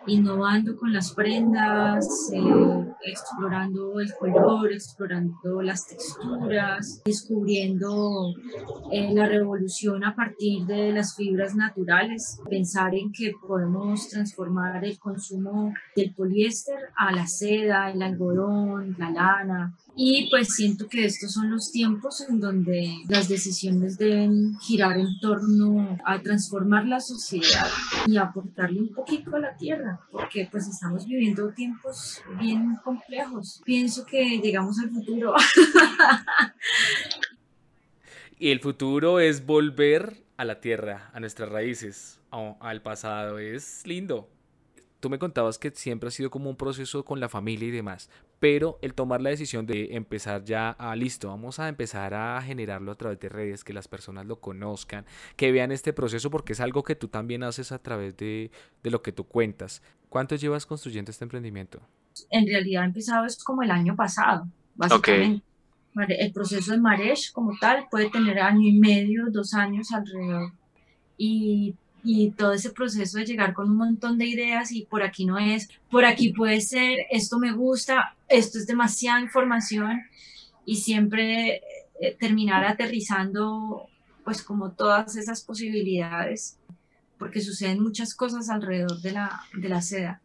innovando 0.09 0.77
con 0.77 0.93
las 0.93 1.13
prendas, 1.13 2.31
eh, 2.33 2.95
explorando 3.05 4.01
el 4.01 4.13
color, 4.15 4.73
explorando 4.73 5.63
las 5.63 5.87
texturas, 5.87 7.03
descubriendo 7.05 8.33
eh, 8.91 9.13
la 9.13 9.27
revolución 9.27 10.05
a 10.05 10.15
partir 10.15 10.65
de 10.67 10.93
las 10.93 11.15
fibras 11.15 11.55
naturales, 11.55 12.41
pensar 12.49 12.95
en 12.95 13.13
que 13.13 13.33
podemos 13.47 14.09
transformar 14.09 14.85
el 14.85 14.99
consumo 15.39 15.75
del 15.95 16.15
poliéster 16.15 16.79
a 16.97 17.13
la 17.13 17.27
seda, 17.27 17.91
el 17.91 18.03
algodón, 18.03 18.97
la 18.99 19.11
lana, 19.11 19.77
y 19.97 20.29
pues 20.31 20.55
siento 20.55 20.89
que 20.89 21.05
estos 21.05 21.33
son 21.33 21.51
los 21.51 21.73
tiempos 21.73 22.25
en 22.29 22.41
donde 22.41 22.95
las 23.09 23.29
decisiones 23.29 23.99
deben 23.99 24.59
girar 24.61 24.97
en 24.97 25.19
torno 25.21 25.99
a 26.05 26.21
transformar 26.21 26.87
la 26.87 27.01
sociedad 27.01 27.67
y 28.07 28.17
aportarle 28.17 28.81
un 28.81 28.95
poquito 28.95 29.37
a 29.37 29.41
la 29.41 29.57
tierra, 29.57 30.01
porque 30.11 30.49
pues 30.51 30.69
estamos 30.69 31.07
viviendo 31.07 31.53
tiempos 31.53 32.23
bien 32.41 32.77
complejos. 32.85 33.61
Pienso 33.65 34.07
que 34.07 34.39
llegamos 34.39 34.79
al 34.79 34.91
futuro. 34.91 35.35
y 38.39 38.51
el 38.51 38.61
futuro 38.61 39.21
es 39.21 39.45
volver 39.45 40.23
a 40.37 40.45
la 40.45 40.61
tierra, 40.61 41.11
a 41.13 41.19
nuestras 41.19 41.49
raíces, 41.49 42.21
al 42.31 42.83
pasado. 42.83 43.41
Es 43.41 43.85
lindo. 43.85 44.29
Tú 45.01 45.11
me 45.11 45.19
contabas 45.19 45.59
que 45.59 45.71
siempre 45.71 46.09
ha 46.09 46.11
sido 46.11 46.31
como 46.31 46.51
un 46.51 46.57
proceso 46.57 47.05
con 47.05 47.21
la 47.21 47.29
familia 47.29 47.69
y 47.69 47.71
demás, 47.71 48.11
pero 48.41 48.79
el 48.83 48.95
tomar 48.95 49.21
la 49.21 49.31
decisión 49.31 49.65
de 49.65 49.95
empezar 49.95 50.45
ya 50.45 50.71
a, 50.71 50.97
listo, 50.97 51.29
vamos 51.29 51.61
a 51.61 51.69
empezar 51.69 52.15
a 52.15 52.43
generarlo 52.43 52.91
a 52.91 52.97
través 52.97 53.21
de 53.21 53.29
redes, 53.29 53.63
que 53.63 53.73
las 53.73 53.87
personas 53.87 54.27
lo 54.27 54.41
conozcan, 54.41 55.07
que 55.37 55.53
vean 55.53 55.71
este 55.71 55.93
proceso, 55.93 56.31
porque 56.31 56.53
es 56.53 56.61
algo 56.61 56.83
que 56.83 56.97
tú 56.97 57.07
también 57.07 57.45
haces 57.45 57.71
a 57.71 57.79
través 57.79 58.17
de, 58.17 58.51
de 58.83 58.91
lo 58.91 59.03
que 59.03 59.13
tú 59.13 59.25
cuentas. 59.25 59.83
¿Cuánto 60.09 60.35
llevas 60.35 60.67
construyendo 60.67 61.13
este 61.13 61.25
emprendimiento? 61.25 61.81
En 62.31 62.47
realidad 62.47 62.85
empezado 62.85 63.25
es 63.25 63.43
como 63.43 63.63
el 63.63 63.71
año 63.71 63.95
pasado, 63.95 64.49
básicamente. 64.75 65.45
El 66.09 66.33
proceso 66.33 66.73
de 66.73 66.79
Maresh 66.79 67.33
como 67.33 67.57
tal 67.61 67.87
puede 67.91 68.11
tener 68.11 68.39
año 68.39 68.69
y 68.69 68.79
medio, 68.79 69.27
dos 69.31 69.55
años 69.55 69.93
alrededor. 69.93 70.53
Y 71.17 71.75
y 72.05 72.31
todo 72.31 72.53
ese 72.53 72.71
proceso 72.71 73.19
de 73.19 73.27
llegar 73.27 73.55
con 73.55 73.71
un 73.71 73.77
montón 73.77 74.19
de 74.19 74.27
ideas 74.27 74.73
y 74.73 74.83
por 74.83 75.03
aquí 75.03 75.25
no 75.25 75.39
es, 75.39 75.69
por 75.91 76.05
aquí 76.05 76.33
puede 76.33 76.61
ser, 76.61 77.07
esto 77.11 77.39
me 77.39 77.53
gusta, 77.53 78.15
esto 78.29 78.59
es 78.59 78.67
demasiada 78.67 79.21
información 79.21 80.03
y 80.65 80.77
siempre 80.77 81.63
eh, 82.01 82.17
terminar 82.19 82.65
aterrizando 82.65 83.87
pues 84.25 84.43
como 84.43 84.73
todas 84.73 85.17
esas 85.17 85.43
posibilidades 85.43 86.59
porque 87.19 87.41
suceden 87.41 87.83
muchas 87.83 88.15
cosas 88.15 88.49
alrededor 88.49 89.01
de 89.01 89.13
la, 89.13 89.43
de 89.55 89.69
la 89.69 89.83
seda 89.83 90.21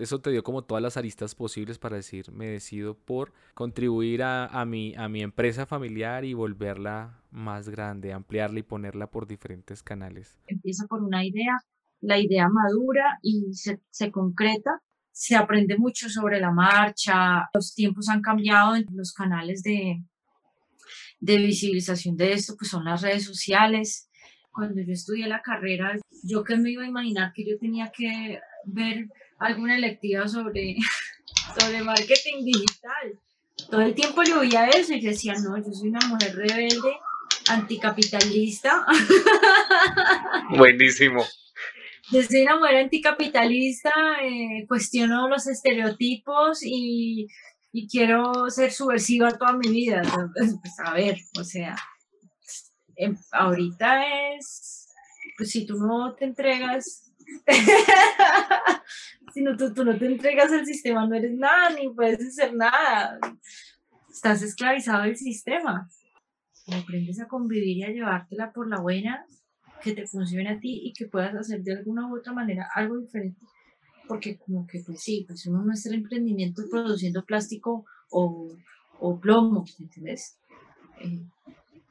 eso 0.00 0.20
te 0.20 0.30
dio 0.30 0.42
como 0.42 0.62
todas 0.62 0.82
las 0.82 0.96
aristas 0.96 1.34
posibles 1.34 1.78
para 1.78 1.96
decir, 1.96 2.30
me 2.32 2.46
decido 2.48 2.94
por 2.94 3.32
contribuir 3.54 4.22
a, 4.22 4.46
a, 4.46 4.64
mi, 4.64 4.94
a 4.96 5.08
mi 5.08 5.22
empresa 5.22 5.66
familiar 5.66 6.24
y 6.24 6.34
volverla 6.34 7.22
más 7.30 7.68
grande, 7.68 8.12
ampliarla 8.12 8.60
y 8.60 8.62
ponerla 8.62 9.06
por 9.08 9.26
diferentes 9.26 9.82
canales. 9.82 10.38
Empieza 10.46 10.86
por 10.86 11.02
una 11.02 11.24
idea, 11.24 11.58
la 12.00 12.18
idea 12.18 12.48
madura 12.48 13.18
y 13.22 13.52
se, 13.52 13.80
se 13.90 14.10
concreta, 14.10 14.82
se 15.12 15.36
aprende 15.36 15.76
mucho 15.76 16.08
sobre 16.08 16.40
la 16.40 16.50
marcha, 16.50 17.48
los 17.52 17.74
tiempos 17.74 18.08
han 18.08 18.22
cambiado 18.22 18.76
en 18.76 18.86
los 18.92 19.12
canales 19.12 19.62
de, 19.62 20.02
de 21.20 21.36
visibilización 21.36 22.16
de 22.16 22.32
esto, 22.32 22.56
pues 22.56 22.70
son 22.70 22.84
las 22.84 23.02
redes 23.02 23.24
sociales. 23.24 24.08
Cuando 24.50 24.80
yo 24.82 24.92
estudié 24.92 25.28
la 25.28 25.42
carrera, 25.42 25.96
yo 26.24 26.42
que 26.42 26.56
me 26.56 26.70
iba 26.70 26.82
a 26.82 26.88
imaginar 26.88 27.32
que 27.32 27.44
yo 27.48 27.56
tenía 27.58 27.92
que 27.96 28.40
ver 28.64 29.08
alguna 29.40 29.76
electiva 29.76 30.28
sobre, 30.28 30.76
sobre 31.58 31.82
marketing 31.82 32.44
digital. 32.44 33.18
Todo 33.70 33.80
el 33.80 33.94
tiempo 33.94 34.22
le 34.22 34.34
oía 34.34 34.68
eso 34.68 34.92
y 34.92 35.00
decía, 35.00 35.34
no, 35.34 35.56
yo 35.56 35.72
soy 35.72 35.88
una 35.88 36.06
mujer 36.06 36.36
rebelde, 36.36 36.96
anticapitalista. 37.48 38.86
Buenísimo. 40.56 41.24
Yo 42.10 42.22
soy 42.22 42.42
una 42.42 42.58
mujer 42.58 42.76
anticapitalista, 42.76 43.92
eh, 44.22 44.66
cuestiono 44.66 45.28
los 45.28 45.46
estereotipos 45.46 46.60
y, 46.62 47.28
y, 47.72 47.88
quiero 47.88 48.50
ser 48.50 48.72
subversiva 48.72 49.30
toda 49.30 49.52
mi 49.52 49.68
vida. 49.68 50.02
Pues, 50.34 50.80
a 50.84 50.94
ver, 50.94 51.18
o 51.38 51.44
sea, 51.44 51.76
em, 52.96 53.16
ahorita 53.30 54.34
es, 54.34 54.88
pues 55.36 55.50
si 55.50 55.66
tú 55.66 55.76
no 55.76 56.14
te 56.14 56.24
entregas 56.24 57.09
si 59.34 59.42
no, 59.42 59.56
tú, 59.56 59.72
tú, 59.72 59.84
no 59.84 59.96
te 59.98 60.06
entregas 60.06 60.52
al 60.52 60.66
sistema, 60.66 61.06
no 61.06 61.14
eres 61.14 61.32
nada, 61.32 61.70
ni 61.70 61.88
puedes 61.90 62.20
hacer 62.26 62.54
nada. 62.54 63.18
Estás 64.10 64.42
esclavizado 64.42 65.04
del 65.04 65.16
sistema. 65.16 65.88
aprendes 66.72 67.20
a 67.20 67.28
convivir 67.28 67.78
y 67.78 67.84
a 67.84 67.90
llevártela 67.90 68.52
por 68.52 68.68
la 68.68 68.80
buena, 68.80 69.24
que 69.82 69.92
te 69.92 70.06
funcione 70.06 70.50
a 70.50 70.60
ti 70.60 70.82
y 70.84 70.92
que 70.92 71.06
puedas 71.06 71.34
hacer 71.34 71.62
de 71.62 71.76
alguna 71.76 72.06
u 72.06 72.18
otra 72.18 72.32
manera 72.32 72.68
algo 72.74 72.98
diferente. 72.98 73.40
Porque 74.08 74.38
como 74.38 74.66
que, 74.66 74.80
pues 74.84 75.00
sí, 75.00 75.24
pues 75.26 75.46
uno 75.46 75.62
no 75.62 75.72
es 75.72 75.86
el 75.86 75.94
emprendimiento 75.94 76.62
produciendo 76.70 77.24
plástico 77.24 77.86
o, 78.10 78.56
o 78.98 79.20
plomo, 79.20 79.64
¿entiendes? 79.78 80.38
Eh, 81.00 81.24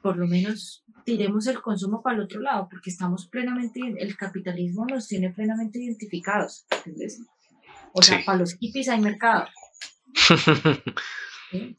por 0.01 0.17
lo 0.17 0.27
menos 0.27 0.85
tiremos 1.05 1.47
el 1.47 1.61
consumo 1.61 2.01
para 2.01 2.17
el 2.17 2.23
otro 2.23 2.41
lado, 2.41 2.67
porque 2.69 2.89
estamos 2.89 3.27
plenamente, 3.27 3.81
el 3.97 4.15
capitalismo 4.15 4.85
nos 4.85 5.07
tiene 5.07 5.31
plenamente 5.31 5.79
identificados. 5.79 6.65
O 7.93 8.01
sea, 8.01 8.19
para 8.25 8.39
los 8.39 8.55
hippies 8.55 8.89
hay 8.89 9.01
mercado. 9.01 9.47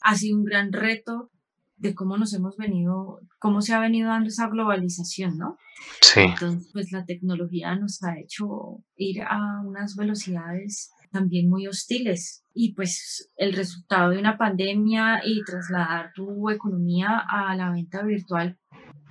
Ha 0.02 0.16
sido 0.16 0.36
un 0.36 0.44
gran 0.44 0.72
reto 0.72 1.30
de 1.76 1.94
cómo 1.94 2.18
nos 2.18 2.34
hemos 2.34 2.56
venido, 2.56 3.20
cómo 3.38 3.62
se 3.62 3.72
ha 3.72 3.78
venido 3.78 4.08
dando 4.08 4.28
esa 4.28 4.48
globalización, 4.48 5.38
¿no? 5.38 5.58
Sí. 6.00 6.22
Entonces, 6.22 6.68
pues 6.72 6.90
la 6.90 7.04
tecnología 7.04 7.76
nos 7.76 8.02
ha 8.02 8.18
hecho 8.18 8.82
ir 8.96 9.22
a 9.22 9.62
unas 9.64 9.94
velocidades 9.94 10.90
también 11.10 11.48
muy 11.48 11.66
hostiles 11.66 12.44
y 12.54 12.74
pues 12.74 13.30
el 13.36 13.52
resultado 13.52 14.10
de 14.10 14.18
una 14.18 14.36
pandemia 14.36 15.20
y 15.24 15.42
trasladar 15.44 16.12
tu 16.14 16.50
economía 16.50 17.22
a 17.28 17.54
la 17.56 17.70
venta 17.70 18.02
virtual 18.02 18.58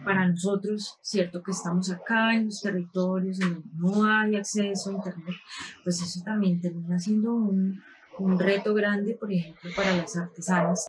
para 0.04 0.28
nosotros, 0.28 0.98
cierto 1.02 1.44
que 1.44 1.52
estamos 1.52 1.92
acá 1.92 2.34
en 2.34 2.46
los 2.46 2.62
territorios 2.62 3.40
en 3.42 3.56
donde 3.56 3.70
no 3.76 4.06
hay 4.06 4.36
acceso 4.36 4.90
a 4.90 4.94
internet, 4.94 5.36
pues 5.84 6.02
eso 6.02 6.22
también 6.24 6.62
termina 6.62 6.98
siendo 7.00 7.34
un, 7.34 7.82
un 8.18 8.40
reto 8.40 8.74
grande, 8.74 9.16
por 9.16 9.32
ejemplo, 9.32 9.70
para 9.76 9.96
las 9.98 10.16
artesanas. 10.16 10.88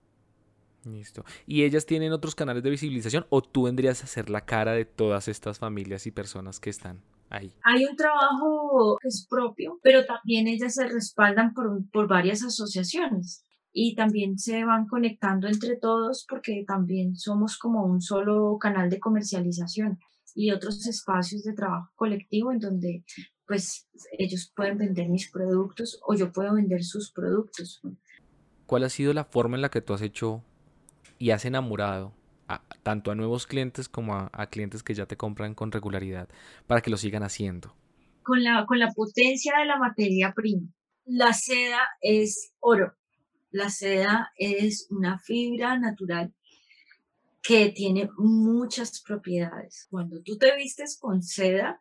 Listo. 0.84 1.24
¿Y 1.46 1.64
ellas 1.64 1.84
tienen 1.84 2.12
otros 2.12 2.34
canales 2.34 2.62
de 2.62 2.70
visibilización 2.70 3.26
o 3.28 3.42
tú 3.42 3.64
vendrías 3.64 4.02
a 4.02 4.06
ser 4.06 4.30
la 4.30 4.46
cara 4.46 4.72
de 4.72 4.84
todas 4.84 5.28
estas 5.28 5.58
familias 5.58 6.06
y 6.06 6.10
personas 6.10 6.58
que 6.58 6.70
están 6.70 7.02
ahí? 7.30 7.52
Hay 7.64 7.86
un 7.86 7.96
trabajo 7.96 8.98
que 9.00 9.08
es 9.08 9.26
propio, 9.28 9.78
pero 9.82 10.04
también 10.04 10.46
ellas 10.46 10.74
se 10.74 10.86
respaldan 10.86 11.54
por, 11.54 11.88
por 11.90 12.08
varias 12.08 12.42
asociaciones 12.42 13.44
y 13.72 13.94
también 13.94 14.38
se 14.38 14.64
van 14.64 14.86
conectando 14.86 15.46
entre 15.46 15.76
todos 15.76 16.26
porque 16.28 16.64
también 16.66 17.16
somos 17.16 17.56
como 17.56 17.84
un 17.84 18.00
solo 18.00 18.58
canal 18.58 18.90
de 18.90 19.00
comercialización 19.00 19.98
y 20.34 20.50
otros 20.50 20.86
espacios 20.86 21.42
de 21.42 21.54
trabajo 21.54 21.90
colectivo 21.94 22.52
en 22.52 22.58
donde 22.58 23.04
pues 23.46 23.88
ellos 24.16 24.52
pueden 24.54 24.78
vender 24.78 25.08
mis 25.08 25.30
productos 25.30 26.00
o 26.06 26.14
yo 26.14 26.32
puedo 26.32 26.54
vender 26.54 26.84
sus 26.84 27.12
productos. 27.12 27.80
¿Cuál 28.66 28.84
ha 28.84 28.88
sido 28.88 29.12
la 29.12 29.24
forma 29.24 29.56
en 29.56 29.62
la 29.62 29.70
que 29.70 29.80
tú 29.80 29.92
has 29.92 30.02
hecho 30.02 30.44
y 31.18 31.30
has 31.30 31.44
enamorado 31.44 32.12
tanto 32.82 33.10
a 33.10 33.14
nuevos 33.14 33.46
clientes 33.46 33.88
como 33.88 34.14
a, 34.14 34.30
a, 34.32 34.48
clientes 34.48 34.82
que 34.82 34.94
ya 34.94 35.06
te 35.06 35.16
compran 35.16 35.54
con 35.54 35.72
regularidad 35.72 36.28
para 36.66 36.80
que 36.80 36.90
lo 36.90 36.96
sigan 36.96 37.22
haciendo? 37.22 37.74
Con 38.22 38.42
la, 38.42 38.64
con 38.66 38.78
la 38.78 38.92
potencia 38.92 39.54
de 39.58 39.66
la 39.66 39.78
materia 39.78 40.32
prima. 40.34 40.68
La 41.04 41.32
seda 41.32 41.80
es 42.00 42.52
oro. 42.60 42.94
La 43.50 43.68
seda 43.68 44.32
es 44.36 44.86
una 44.90 45.18
fibra 45.18 45.78
natural 45.78 46.32
que 47.42 47.70
tiene 47.70 48.10
muchas 48.16 49.00
propiedades. 49.00 49.86
Cuando 49.90 50.22
tú 50.22 50.36
te 50.38 50.54
vistes 50.56 50.98
con 50.98 51.22
seda, 51.22 51.80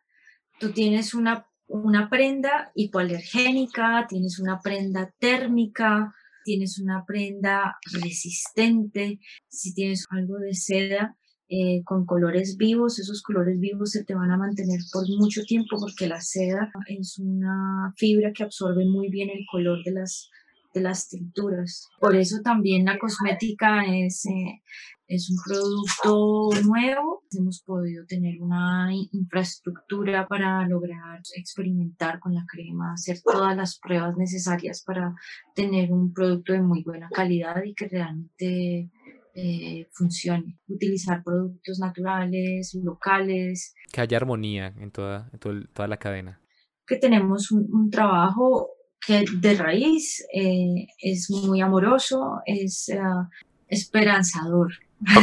tú 0.58 0.72
tienes 0.72 1.14
una, 1.14 1.46
una 1.68 2.08
prenda 2.08 2.72
hipoalergénica, 2.74 4.06
tienes 4.08 4.38
una 4.38 4.60
prenda 4.60 5.12
térmica, 5.18 6.14
tienes 6.44 6.78
una 6.78 7.04
prenda 7.06 7.76
resistente, 8.02 9.18
si 9.48 9.74
tienes 9.74 10.06
algo 10.10 10.38
de 10.38 10.54
seda 10.54 11.16
eh, 11.52 11.82
con 11.84 12.06
colores 12.06 12.56
vivos, 12.56 13.00
esos 13.00 13.22
colores 13.22 13.58
vivos 13.58 13.90
se 13.90 14.04
te 14.04 14.14
van 14.14 14.30
a 14.30 14.36
mantener 14.36 14.78
por 14.92 15.08
mucho 15.08 15.42
tiempo 15.42 15.78
porque 15.80 16.06
la 16.06 16.20
seda 16.20 16.70
es 16.86 17.18
una 17.18 17.92
fibra 17.96 18.32
que 18.32 18.44
absorbe 18.44 18.84
muy 18.84 19.10
bien 19.10 19.30
el 19.30 19.44
color 19.50 19.82
de 19.84 19.90
las, 19.90 20.30
de 20.72 20.80
las 20.80 21.08
tinturas. 21.08 21.88
Por 22.00 22.16
eso 22.16 22.40
también 22.42 22.84
la 22.84 22.98
cosmética 22.98 23.84
es, 23.86 24.24
eh, 24.26 24.62
es 25.06 25.30
un 25.30 25.36
producto 25.44 26.50
nuevo. 26.64 27.24
Hemos 27.32 27.62
podido 27.62 28.04
tener 28.06 28.40
una 28.40 28.88
infraestructura 29.12 30.26
para 30.28 30.66
lograr 30.68 31.20
experimentar 31.36 32.20
con 32.20 32.34
la 32.34 32.44
crema, 32.46 32.92
hacer 32.92 33.20
todas 33.22 33.56
las 33.56 33.78
pruebas 33.78 34.16
necesarias 34.16 34.82
para 34.86 35.14
tener 35.54 35.92
un 35.92 36.12
producto 36.12 36.52
de 36.52 36.62
muy 36.62 36.82
buena 36.82 37.08
calidad 37.10 37.62
y 37.64 37.74
que 37.74 37.88
realmente 37.88 38.90
eh, 39.34 39.88
funcione. 39.92 40.58
Utilizar 40.68 41.22
productos 41.24 41.78
naturales, 41.80 42.78
locales. 42.82 43.74
Que 43.92 44.00
haya 44.00 44.16
armonía 44.16 44.74
en 44.78 44.90
toda, 44.90 45.30
en 45.32 45.68
toda 45.72 45.88
la 45.88 45.96
cadena. 45.96 46.40
Que 46.86 46.96
tenemos 46.96 47.50
un, 47.52 47.68
un 47.72 47.90
trabajo 47.90 48.68
que 49.06 49.24
de 49.32 49.54
raíz 49.54 50.24
eh, 50.32 50.86
es 51.00 51.30
muy 51.30 51.60
amoroso, 51.60 52.40
es 52.44 52.90
uh, 52.94 53.26
esperanzador. 53.68 54.72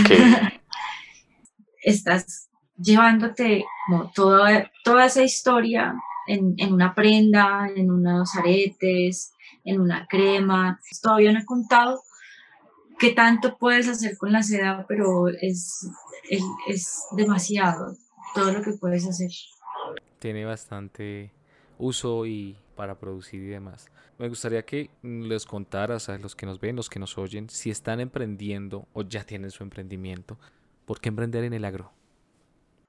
Okay. 0.02 0.18
Estás 1.84 2.50
llevándote 2.78 3.66
como 3.86 4.12
toda, 4.12 4.72
toda 4.84 5.06
esa 5.06 5.24
historia 5.24 5.96
en, 6.28 6.56
en, 6.58 6.74
una 6.74 6.94
prenda, 6.94 7.70
en 7.76 7.92
unos 7.92 8.36
aretes, 8.36 9.34
en 9.63 9.80
una 9.80 10.08
crema. 10.08 10.80
Todavía 11.02 11.32
no 11.32 11.40
he 11.40 11.46
contado 11.46 12.02
qué 13.00 13.12
tanto 13.12 13.58
puedes 13.58 13.88
hacer 13.88 14.18
con 14.18 14.32
la 14.32 14.44
seda, 14.44 14.86
pero 14.88 15.28
es, 15.30 15.88
es, 16.30 16.44
es 16.68 17.04
demasiado 17.16 17.96
todo 18.34 18.52
lo 18.52 18.62
que 18.62 18.74
puedes 18.74 19.08
hacer. 19.08 19.32
Tiene 20.20 20.46
bastante 20.46 21.32
uso 21.78 22.26
y 22.26 22.58
para 22.78 22.98
producir 22.98 23.42
y 23.42 23.48
demás. 23.48 23.90
Me 24.18 24.30
gustaría 24.30 24.63
que 24.63 24.90
les 25.02 25.46
contaras 25.46 26.08
a 26.08 26.18
los 26.18 26.36
que 26.36 26.46
nos 26.46 26.62
ven, 26.62 26.78
los 26.78 26.90
que 26.90 27.00
nos 27.00 27.18
oyen, 27.18 27.50
si 27.50 27.70
están 27.70 28.00
emprendiendo 28.00 28.88
o 28.94 29.02
ya 29.02 29.26
tienen 29.26 29.52
su 29.52 29.63
emprendimiento, 29.63 30.40
¿por 30.86 31.02
qué 31.02 31.10
emprender 31.10 31.44
en 31.44 31.54
el 31.54 31.66
agro? 31.66 31.92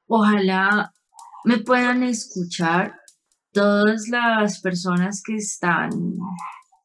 Ojalá 0.06 0.92
me 1.44 1.58
puedan 1.58 2.04
escuchar 2.04 2.94
todas 3.52 4.08
las 4.08 4.60
personas 4.60 5.22
que 5.24 5.34
están 5.34 5.90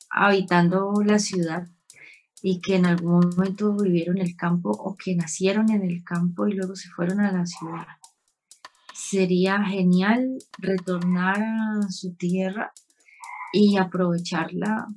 habitando 0.10 0.94
la 1.06 1.20
ciudad 1.20 1.68
y 2.42 2.60
que 2.60 2.76
en 2.76 2.86
algún 2.86 3.30
momento 3.30 3.76
vivieron 3.76 4.18
el 4.18 4.36
campo 4.36 4.72
o 4.72 4.96
que 4.96 5.16
nacieron 5.16 5.72
en 5.72 5.84
el 5.84 6.04
campo 6.04 6.48
y 6.48 6.54
luego 6.54 6.76
se 6.76 6.90
fueron 6.90 7.22
a 7.22 7.32
la 7.32 7.46
ciudad. 7.46 7.88
Sería 8.94 9.64
genial 9.64 10.38
retornar 10.58 11.42
a 11.42 11.90
su 11.90 12.16
tierra 12.16 12.74
y 13.54 13.78
aprovecharla 13.78 14.88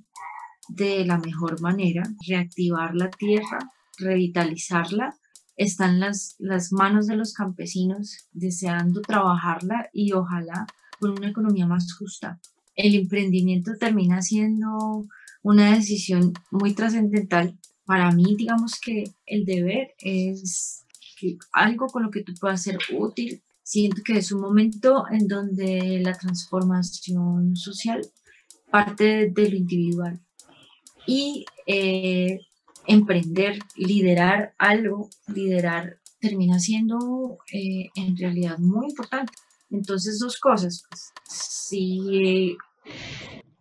de 0.69 1.05
la 1.05 1.19
mejor 1.19 1.61
manera, 1.61 2.03
reactivar 2.27 2.97
la 2.97 3.11
tierra, 3.11 3.59
revitalizarla. 3.99 5.15
Están 5.57 6.01
las, 6.01 6.35
las 6.39 6.73
manos 6.73 7.07
de 7.07 7.17
los 7.17 7.33
campesinos 7.33 8.29
deseando 8.33 9.01
trabajarla 9.03 9.89
y 9.93 10.13
ojalá 10.13 10.67
con 10.99 11.11
una 11.11 11.29
economía 11.29 11.67
más 11.67 11.95
justa. 11.95 12.41
El 12.75 12.95
emprendimiento 12.95 13.73
termina 13.79 14.21
siendo 14.23 15.07
una 15.43 15.75
decisión 15.75 16.33
muy 16.51 16.75
trascendental. 16.75 17.59
Para 17.85 18.11
mí, 18.11 18.35
digamos 18.37 18.81
que 18.81 19.05
el 19.27 19.45
deber 19.45 19.95
es 20.01 20.85
que 21.19 21.39
algo 21.53 21.87
con 21.87 22.03
lo 22.03 22.11
que 22.11 22.23
tú 22.23 22.35
puedas 22.41 22.63
ser 22.63 22.79
útil. 22.93 23.43
Siento 23.63 24.03
que 24.05 24.19
es 24.19 24.31
un 24.31 24.41
momento 24.41 25.05
en 25.11 25.27
donde 25.27 26.01
la 26.03 26.13
transformación 26.13 27.57
social 27.57 28.01
parte 28.77 29.31
de 29.31 29.51
lo 29.51 29.57
individual. 29.57 30.21
Y 31.07 31.47
eh, 31.67 32.41
emprender, 32.87 33.59
liderar 33.75 34.53
algo, 34.59 35.09
liderar 35.29 35.97
termina 36.21 36.59
siendo 36.59 37.39
eh, 37.55 37.89
en 37.95 38.17
realidad 38.19 38.59
muy 38.59 38.89
importante. 38.91 39.33
Entonces, 39.71 40.19
dos 40.19 40.39
cosas. 40.39 40.85
Pues, 40.91 41.13
si, 41.27 42.59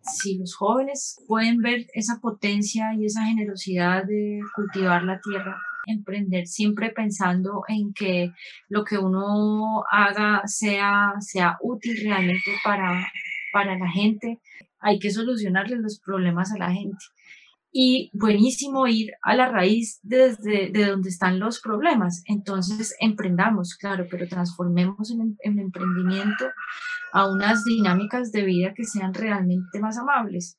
si 0.02 0.36
los 0.36 0.54
jóvenes 0.54 1.18
pueden 1.26 1.62
ver 1.62 1.86
esa 1.94 2.20
potencia 2.20 2.92
y 2.94 3.06
esa 3.06 3.24
generosidad 3.24 4.04
de 4.04 4.40
cultivar 4.54 5.02
la 5.02 5.18
tierra, 5.20 5.56
emprender 5.86 6.46
siempre 6.46 6.90
pensando 6.90 7.62
en 7.68 7.94
que 7.94 8.32
lo 8.68 8.84
que 8.84 8.98
uno 8.98 9.82
haga 9.90 10.42
sea, 10.44 11.14
sea 11.20 11.56
útil 11.62 11.96
realmente 12.02 12.50
para, 12.62 13.10
para 13.52 13.78
la 13.78 13.88
gente, 13.88 14.40
hay 14.86 15.00
que 15.00 15.10
solucionarle 15.10 15.76
los 15.76 15.98
problemas 15.98 16.52
a 16.52 16.58
la 16.58 16.72
gente. 16.72 17.04
Y 17.72 18.10
buenísimo 18.14 18.86
ir 18.86 19.10
a 19.20 19.34
la 19.34 19.48
raíz 19.48 19.98
desde 20.02 20.70
de 20.70 20.86
donde 20.86 21.08
están 21.10 21.40
los 21.40 21.60
problemas. 21.60 22.22
Entonces, 22.26 22.94
emprendamos, 23.00 23.74
claro, 23.74 24.06
pero 24.08 24.28
transformemos 24.28 25.10
en, 25.10 25.36
en 25.40 25.58
emprendimiento 25.58 26.46
a 27.12 27.28
unas 27.28 27.64
dinámicas 27.64 28.30
de 28.30 28.44
vida 28.44 28.74
que 28.74 28.84
sean 28.84 29.12
realmente 29.12 29.80
más 29.80 29.98
amables 29.98 30.58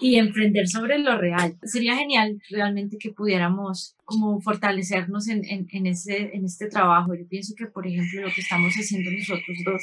y 0.00 0.16
emprender 0.16 0.68
sobre 0.68 0.98
lo 0.98 1.16
real. 1.18 1.56
Sería 1.62 1.96
genial 1.96 2.40
realmente 2.50 2.98
que 2.98 3.12
pudiéramos 3.12 3.96
como 4.04 4.40
fortalecernos 4.40 5.28
en, 5.28 5.42
en, 5.46 5.86
ese, 5.86 6.34
en 6.34 6.44
este 6.44 6.68
trabajo. 6.68 7.14
Yo 7.14 7.26
pienso 7.28 7.54
que, 7.56 7.66
por 7.66 7.86
ejemplo, 7.86 8.22
lo 8.22 8.34
que 8.34 8.40
estamos 8.40 8.72
haciendo 8.74 9.10
nosotros 9.10 9.58
dos 9.64 9.82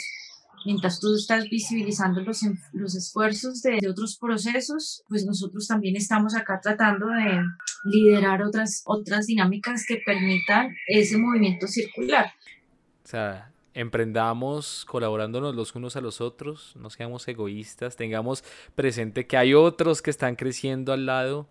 mientras 0.65 0.99
tú 0.99 1.13
estás 1.15 1.47
visibilizando 1.49 2.21
los, 2.21 2.41
los 2.73 2.95
esfuerzos 2.95 3.61
de, 3.61 3.79
otros 3.89 4.17
procesos, 4.17 5.03
pues 5.07 5.25
nosotros 5.25 5.67
también 5.67 5.95
estamos 5.95 6.35
acá 6.35 6.59
tratando 6.61 7.07
de 7.07 7.43
liderar 7.85 8.41
otras, 8.41 8.81
otras 8.85 9.27
dinámicas 9.27 9.85
que 9.87 10.01
permitan 10.05 10.75
ese 10.87 11.17
movimiento 11.17 11.67
circular. 11.67 12.33
O 13.03 13.07
sea, 13.07 13.51
emprendamos 13.73 14.85
colaborándonos 14.85 15.55
los 15.55 15.75
unos 15.75 15.95
a 15.95 16.01
los 16.01 16.21
otros, 16.21 16.73
no 16.75 16.89
seamos 16.89 17.27
egoístas, 17.27 17.95
tengamos 17.95 18.43
presente 18.73 19.27
que 19.27 19.37
hay 19.37 19.53
otros 19.53 20.01
que 20.01 20.09
están 20.09 20.35
creciendo 20.35 20.93
al 20.93 21.05
lado 21.05 21.47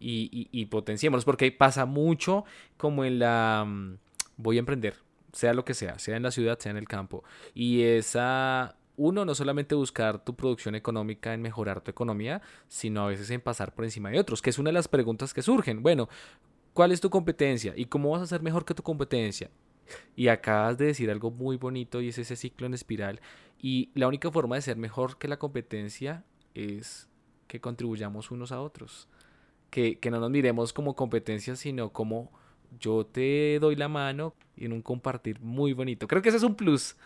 y, 0.00 0.48
y, 0.52 0.66
potenciémoslos, 0.66 1.24
porque 1.24 1.50
pasa 1.52 1.84
mucho 1.84 2.44
como 2.76 3.04
en 3.04 3.18
la... 3.18 3.64
Mm, 3.66 3.98
voy 4.36 4.56
a 4.56 4.60
emprender, 4.60 4.94
sea 5.32 5.54
lo 5.54 5.64
que 5.64 5.74
sea, 5.74 5.98
sea 5.98 6.16
en 6.16 6.22
la 6.22 6.30
ciudad, 6.30 6.58
sea 6.58 6.70
en 6.70 6.78
el 6.78 6.88
campo. 6.88 7.24
Y 7.54 7.82
esa 7.82 8.76
uno, 8.98 9.24
no 9.24 9.34
solamente 9.34 9.76
buscar 9.76 10.24
tu 10.24 10.34
producción 10.34 10.74
económica 10.74 11.32
en 11.32 11.40
mejorar 11.40 11.80
tu 11.80 11.90
economía, 11.90 12.42
sino 12.66 13.04
a 13.04 13.06
veces 13.06 13.30
en 13.30 13.40
pasar 13.40 13.72
por 13.72 13.84
encima 13.84 14.10
de 14.10 14.18
otros, 14.18 14.42
que 14.42 14.50
es 14.50 14.58
una 14.58 14.70
de 14.70 14.74
las 14.74 14.88
preguntas 14.88 15.32
que 15.32 15.40
surgen. 15.40 15.84
Bueno, 15.84 16.08
¿cuál 16.74 16.90
es 16.90 17.00
tu 17.00 17.08
competencia? 17.08 17.72
¿Y 17.76 17.84
cómo 17.84 18.10
vas 18.10 18.22
a 18.22 18.26
ser 18.26 18.42
mejor 18.42 18.64
que 18.64 18.74
tu 18.74 18.82
competencia? 18.82 19.50
Y 20.16 20.26
acabas 20.28 20.78
de 20.78 20.86
decir 20.86 21.12
algo 21.12 21.30
muy 21.30 21.56
bonito 21.56 22.00
y 22.00 22.08
es 22.08 22.18
ese 22.18 22.34
ciclo 22.34 22.66
en 22.66 22.74
espiral. 22.74 23.20
Y 23.62 23.90
la 23.94 24.08
única 24.08 24.32
forma 24.32 24.56
de 24.56 24.62
ser 24.62 24.76
mejor 24.76 25.16
que 25.16 25.28
la 25.28 25.38
competencia 25.38 26.24
es 26.54 27.08
que 27.46 27.60
contribuyamos 27.60 28.32
unos 28.32 28.50
a 28.50 28.60
otros. 28.60 29.08
Que, 29.70 30.00
que 30.00 30.10
no 30.10 30.18
nos 30.18 30.30
miremos 30.30 30.72
como 30.72 30.96
competencia, 30.96 31.54
sino 31.54 31.92
como 31.92 32.32
yo 32.78 33.06
te 33.06 33.58
doy 33.60 33.76
la 33.76 33.88
mano 33.88 34.34
en 34.56 34.72
un 34.72 34.82
compartir 34.82 35.40
muy 35.40 35.72
bonito. 35.72 36.06
Creo 36.06 36.22
que 36.22 36.28
ese 36.28 36.38
es 36.38 36.44
un 36.44 36.54
plus 36.54 36.96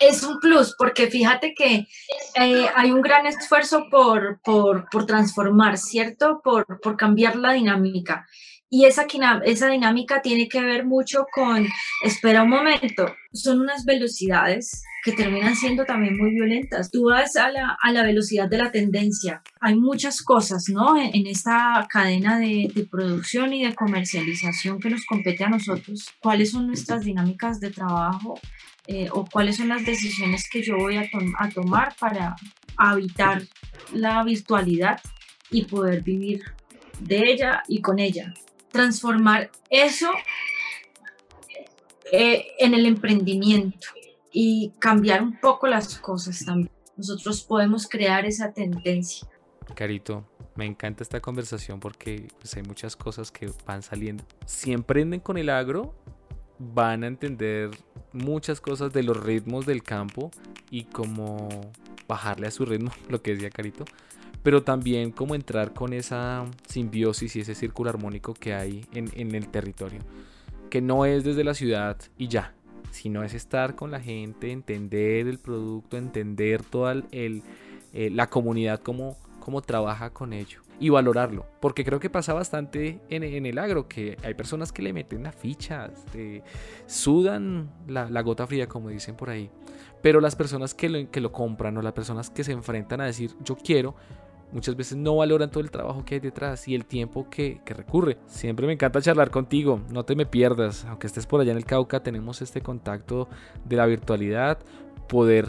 es 0.00 0.22
un 0.22 0.38
plus, 0.40 0.74
porque 0.76 1.08
fíjate 1.08 1.54
que 1.54 1.86
eh, 2.34 2.66
hay 2.74 2.90
un 2.90 3.02
gran 3.02 3.26
esfuerzo 3.26 3.86
por, 3.90 4.40
por, 4.42 4.88
por 4.90 5.06
transformar, 5.06 5.78
¿cierto? 5.78 6.40
Por, 6.42 6.80
por, 6.80 6.96
cambiar 6.96 7.36
la 7.36 7.52
dinámica. 7.52 8.26
Y 8.74 8.86
esa, 8.86 9.04
esa 9.44 9.68
dinámica 9.68 10.22
tiene 10.22 10.48
que 10.48 10.62
ver 10.62 10.86
mucho 10.86 11.26
con, 11.30 11.68
espera 12.02 12.42
un 12.42 12.48
momento, 12.48 13.14
son 13.30 13.60
unas 13.60 13.84
velocidades 13.84 14.82
que 15.04 15.12
terminan 15.12 15.54
siendo 15.54 15.84
también 15.84 16.16
muy 16.16 16.30
violentas. 16.30 16.90
Tú 16.90 17.10
vas 17.10 17.36
a 17.36 17.50
la, 17.50 17.76
a 17.82 17.92
la 17.92 18.02
velocidad 18.02 18.48
de 18.48 18.56
la 18.56 18.72
tendencia. 18.72 19.42
Hay 19.60 19.74
muchas 19.74 20.22
cosas, 20.22 20.70
¿no? 20.70 20.96
En, 20.96 21.14
en 21.14 21.26
esta 21.26 21.86
cadena 21.90 22.38
de, 22.38 22.70
de, 22.74 22.86
producción 22.86 23.52
y 23.52 23.62
de 23.62 23.74
comercialización 23.74 24.80
que 24.80 24.88
nos 24.88 25.04
compete 25.04 25.44
a 25.44 25.50
nosotros. 25.50 26.08
¿Cuáles 26.18 26.52
son 26.52 26.66
nuestras 26.66 27.04
dinámicas 27.04 27.60
de 27.60 27.72
trabajo? 27.72 28.40
Eh, 28.86 29.08
o 29.12 29.26
cuáles 29.26 29.58
son 29.58 29.68
las 29.68 29.84
decisiones 29.84 30.48
que 30.48 30.62
yo 30.62 30.78
voy 30.78 30.96
a, 30.96 31.10
a 31.38 31.50
tomar 31.50 31.94
para 32.00 32.36
habitar 32.78 33.42
la 33.92 34.24
virtualidad 34.24 34.98
y 35.50 35.66
poder 35.66 36.02
vivir 36.02 36.40
de 37.00 37.18
ella 37.32 37.62
y 37.68 37.82
con 37.82 37.98
ella. 37.98 38.32
Transformar 38.72 39.50
eso 39.70 40.10
eh, 42.10 42.48
en 42.58 42.74
el 42.74 42.86
emprendimiento 42.86 43.88
y 44.32 44.72
cambiar 44.78 45.22
un 45.22 45.38
poco 45.38 45.66
las 45.66 45.98
cosas 45.98 46.44
también. 46.44 46.70
Nosotros 46.96 47.42
podemos 47.42 47.88
crear 47.88 48.24
esa 48.24 48.52
tendencia. 48.52 49.28
Carito, 49.74 50.26
me 50.54 50.66
encanta 50.66 51.02
esta 51.02 51.20
conversación 51.20 51.80
porque 51.80 52.28
pues, 52.38 52.54
hay 52.56 52.62
muchas 52.62 52.96
cosas 52.96 53.30
que 53.30 53.50
van 53.66 53.82
saliendo. 53.82 54.24
Si 54.46 54.72
emprenden 54.72 55.20
con 55.20 55.38
el 55.38 55.48
agro, 55.48 55.94
van 56.58 57.04
a 57.04 57.06
entender 57.06 57.70
muchas 58.12 58.60
cosas 58.60 58.92
de 58.92 59.02
los 59.02 59.16
ritmos 59.16 59.66
del 59.66 59.82
campo 59.82 60.30
y 60.70 60.84
cómo 60.84 61.48
bajarle 62.06 62.46
a 62.46 62.50
su 62.50 62.64
ritmo, 62.64 62.90
lo 63.08 63.22
que 63.22 63.32
decía 63.32 63.50
Carito, 63.50 63.84
pero 64.42 64.62
también 64.62 65.10
cómo 65.12 65.34
entrar 65.34 65.72
con 65.72 65.92
esa 65.92 66.44
simbiosis 66.66 67.36
y 67.36 67.40
ese 67.40 67.54
círculo 67.54 67.90
armónico 67.90 68.34
que 68.34 68.54
hay 68.54 68.84
en, 68.92 69.34
el 69.34 69.48
territorio, 69.48 70.00
que 70.70 70.80
no 70.80 71.04
es 71.04 71.24
desde 71.24 71.44
la 71.44 71.54
ciudad 71.54 71.96
y 72.18 72.28
ya, 72.28 72.54
sino 72.90 73.22
es 73.22 73.34
estar 73.34 73.74
con 73.74 73.90
la 73.90 74.00
gente, 74.00 74.50
entender 74.50 75.28
el 75.28 75.38
producto, 75.38 75.96
entender 75.96 76.62
toda 76.62 76.92
el, 77.10 77.42
eh, 77.92 78.10
la 78.10 78.28
comunidad, 78.28 78.80
cómo, 78.80 79.16
cómo 79.40 79.62
trabaja 79.62 80.10
con 80.10 80.32
ello 80.32 80.62
y 80.82 80.88
valorarlo. 80.88 81.46
Porque 81.60 81.84
creo 81.84 82.00
que 82.00 82.10
pasa 82.10 82.34
bastante 82.34 83.00
en, 83.08 83.46
el 83.46 83.58
agro, 83.58 83.86
que 83.86 84.16
hay 84.24 84.34
personas 84.34 84.72
que 84.72 84.82
le 84.82 84.92
meten 84.92 85.22
la 85.22 85.30
ficha, 85.30 85.90
sudan 86.86 87.70
la, 87.86 88.22
gota 88.22 88.48
fría, 88.48 88.66
como 88.66 88.88
dicen 88.88 89.14
por 89.14 89.30
ahí. 89.30 89.48
Pero 90.02 90.20
las 90.20 90.34
personas 90.34 90.74
que 90.74 90.88
lo, 90.88 91.08
que 91.08 91.20
lo 91.20 91.30
compran 91.30 91.76
o 91.76 91.82
las 91.82 91.92
personas 91.92 92.30
que 92.30 92.42
se 92.42 92.50
enfrentan 92.50 93.00
a 93.00 93.04
decir 93.04 93.30
yo 93.44 93.56
quiero, 93.56 93.94
muchas 94.52 94.76
veces 94.76 94.96
no 94.98 95.16
valoran 95.16 95.50
todo 95.50 95.62
el 95.62 95.70
trabajo 95.70 96.04
que 96.04 96.14
hay 96.14 96.20
detrás 96.20 96.68
y 96.68 96.74
el 96.74 96.84
tiempo 96.84 97.28
que, 97.28 97.60
que, 97.64 97.74
recurre. 97.74 98.18
Siempre 98.26 98.66
me 98.66 98.74
encanta 98.74 99.00
charlar 99.00 99.30
contigo, 99.30 99.80
no 99.90 100.04
te 100.04 100.14
me 100.14 100.26
pierdas, 100.26 100.84
aunque 100.84 101.06
estés 101.06 101.26
por 101.26 101.40
allá 101.40 101.52
en 101.52 101.58
el 101.58 101.64
Cauca, 101.64 102.02
tenemos 102.02 102.42
este 102.42 102.60
contacto 102.60 103.28
de 103.64 103.76
la 103.76 103.86
virtualidad, 103.86 104.58
poder 105.08 105.48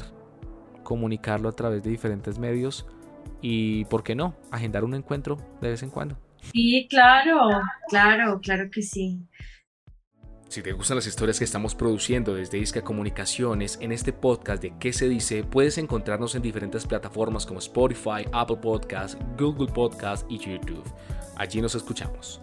comunicarlo 0.84 1.50
a 1.50 1.54
través 1.54 1.84
de 1.84 1.90
diferentes 1.90 2.40
medios 2.40 2.86
y, 3.42 3.86
¿por 3.86 4.04
qué 4.04 4.16
no?, 4.16 4.36
agendar 4.52 4.84
un 4.84 4.94
encuentro 4.94 5.38
de 5.62 5.70
vez 5.70 5.84
en 5.84 5.90
cuando. 5.90 6.18
Sí, 6.52 6.88
claro, 6.90 7.50
claro, 7.90 8.40
claro 8.42 8.70
que 8.70 8.82
sí. 8.82 9.22
Si 10.54 10.62
te 10.62 10.72
gustan 10.72 10.98
las 10.98 11.08
historias 11.08 11.40
que 11.40 11.46
estamos 11.46 11.74
produciendo 11.74 12.36
desde 12.36 12.60
Isca 12.60 12.84
Comunicaciones 12.84 13.80
en 13.82 13.92
este 13.92 14.14
podcast 14.14 14.62
de 14.62 14.78
¿Qué 14.78 14.94
se 14.94 15.10
dice? 15.10 15.44
Puedes 15.44 15.80
encontrarnos 15.80 16.36
en 16.36 16.44
diferentes 16.44 16.86
plataformas 16.86 17.48
como 17.48 17.58
Spotify, 17.58 18.28
Apple 18.32 18.58
Podcasts, 18.58 19.18
Google 19.36 19.74
Podcasts 19.74 20.28
y 20.30 20.38
YouTube. 20.38 20.84
Allí 21.38 21.60
nos 21.60 21.74
escuchamos. 21.74 22.40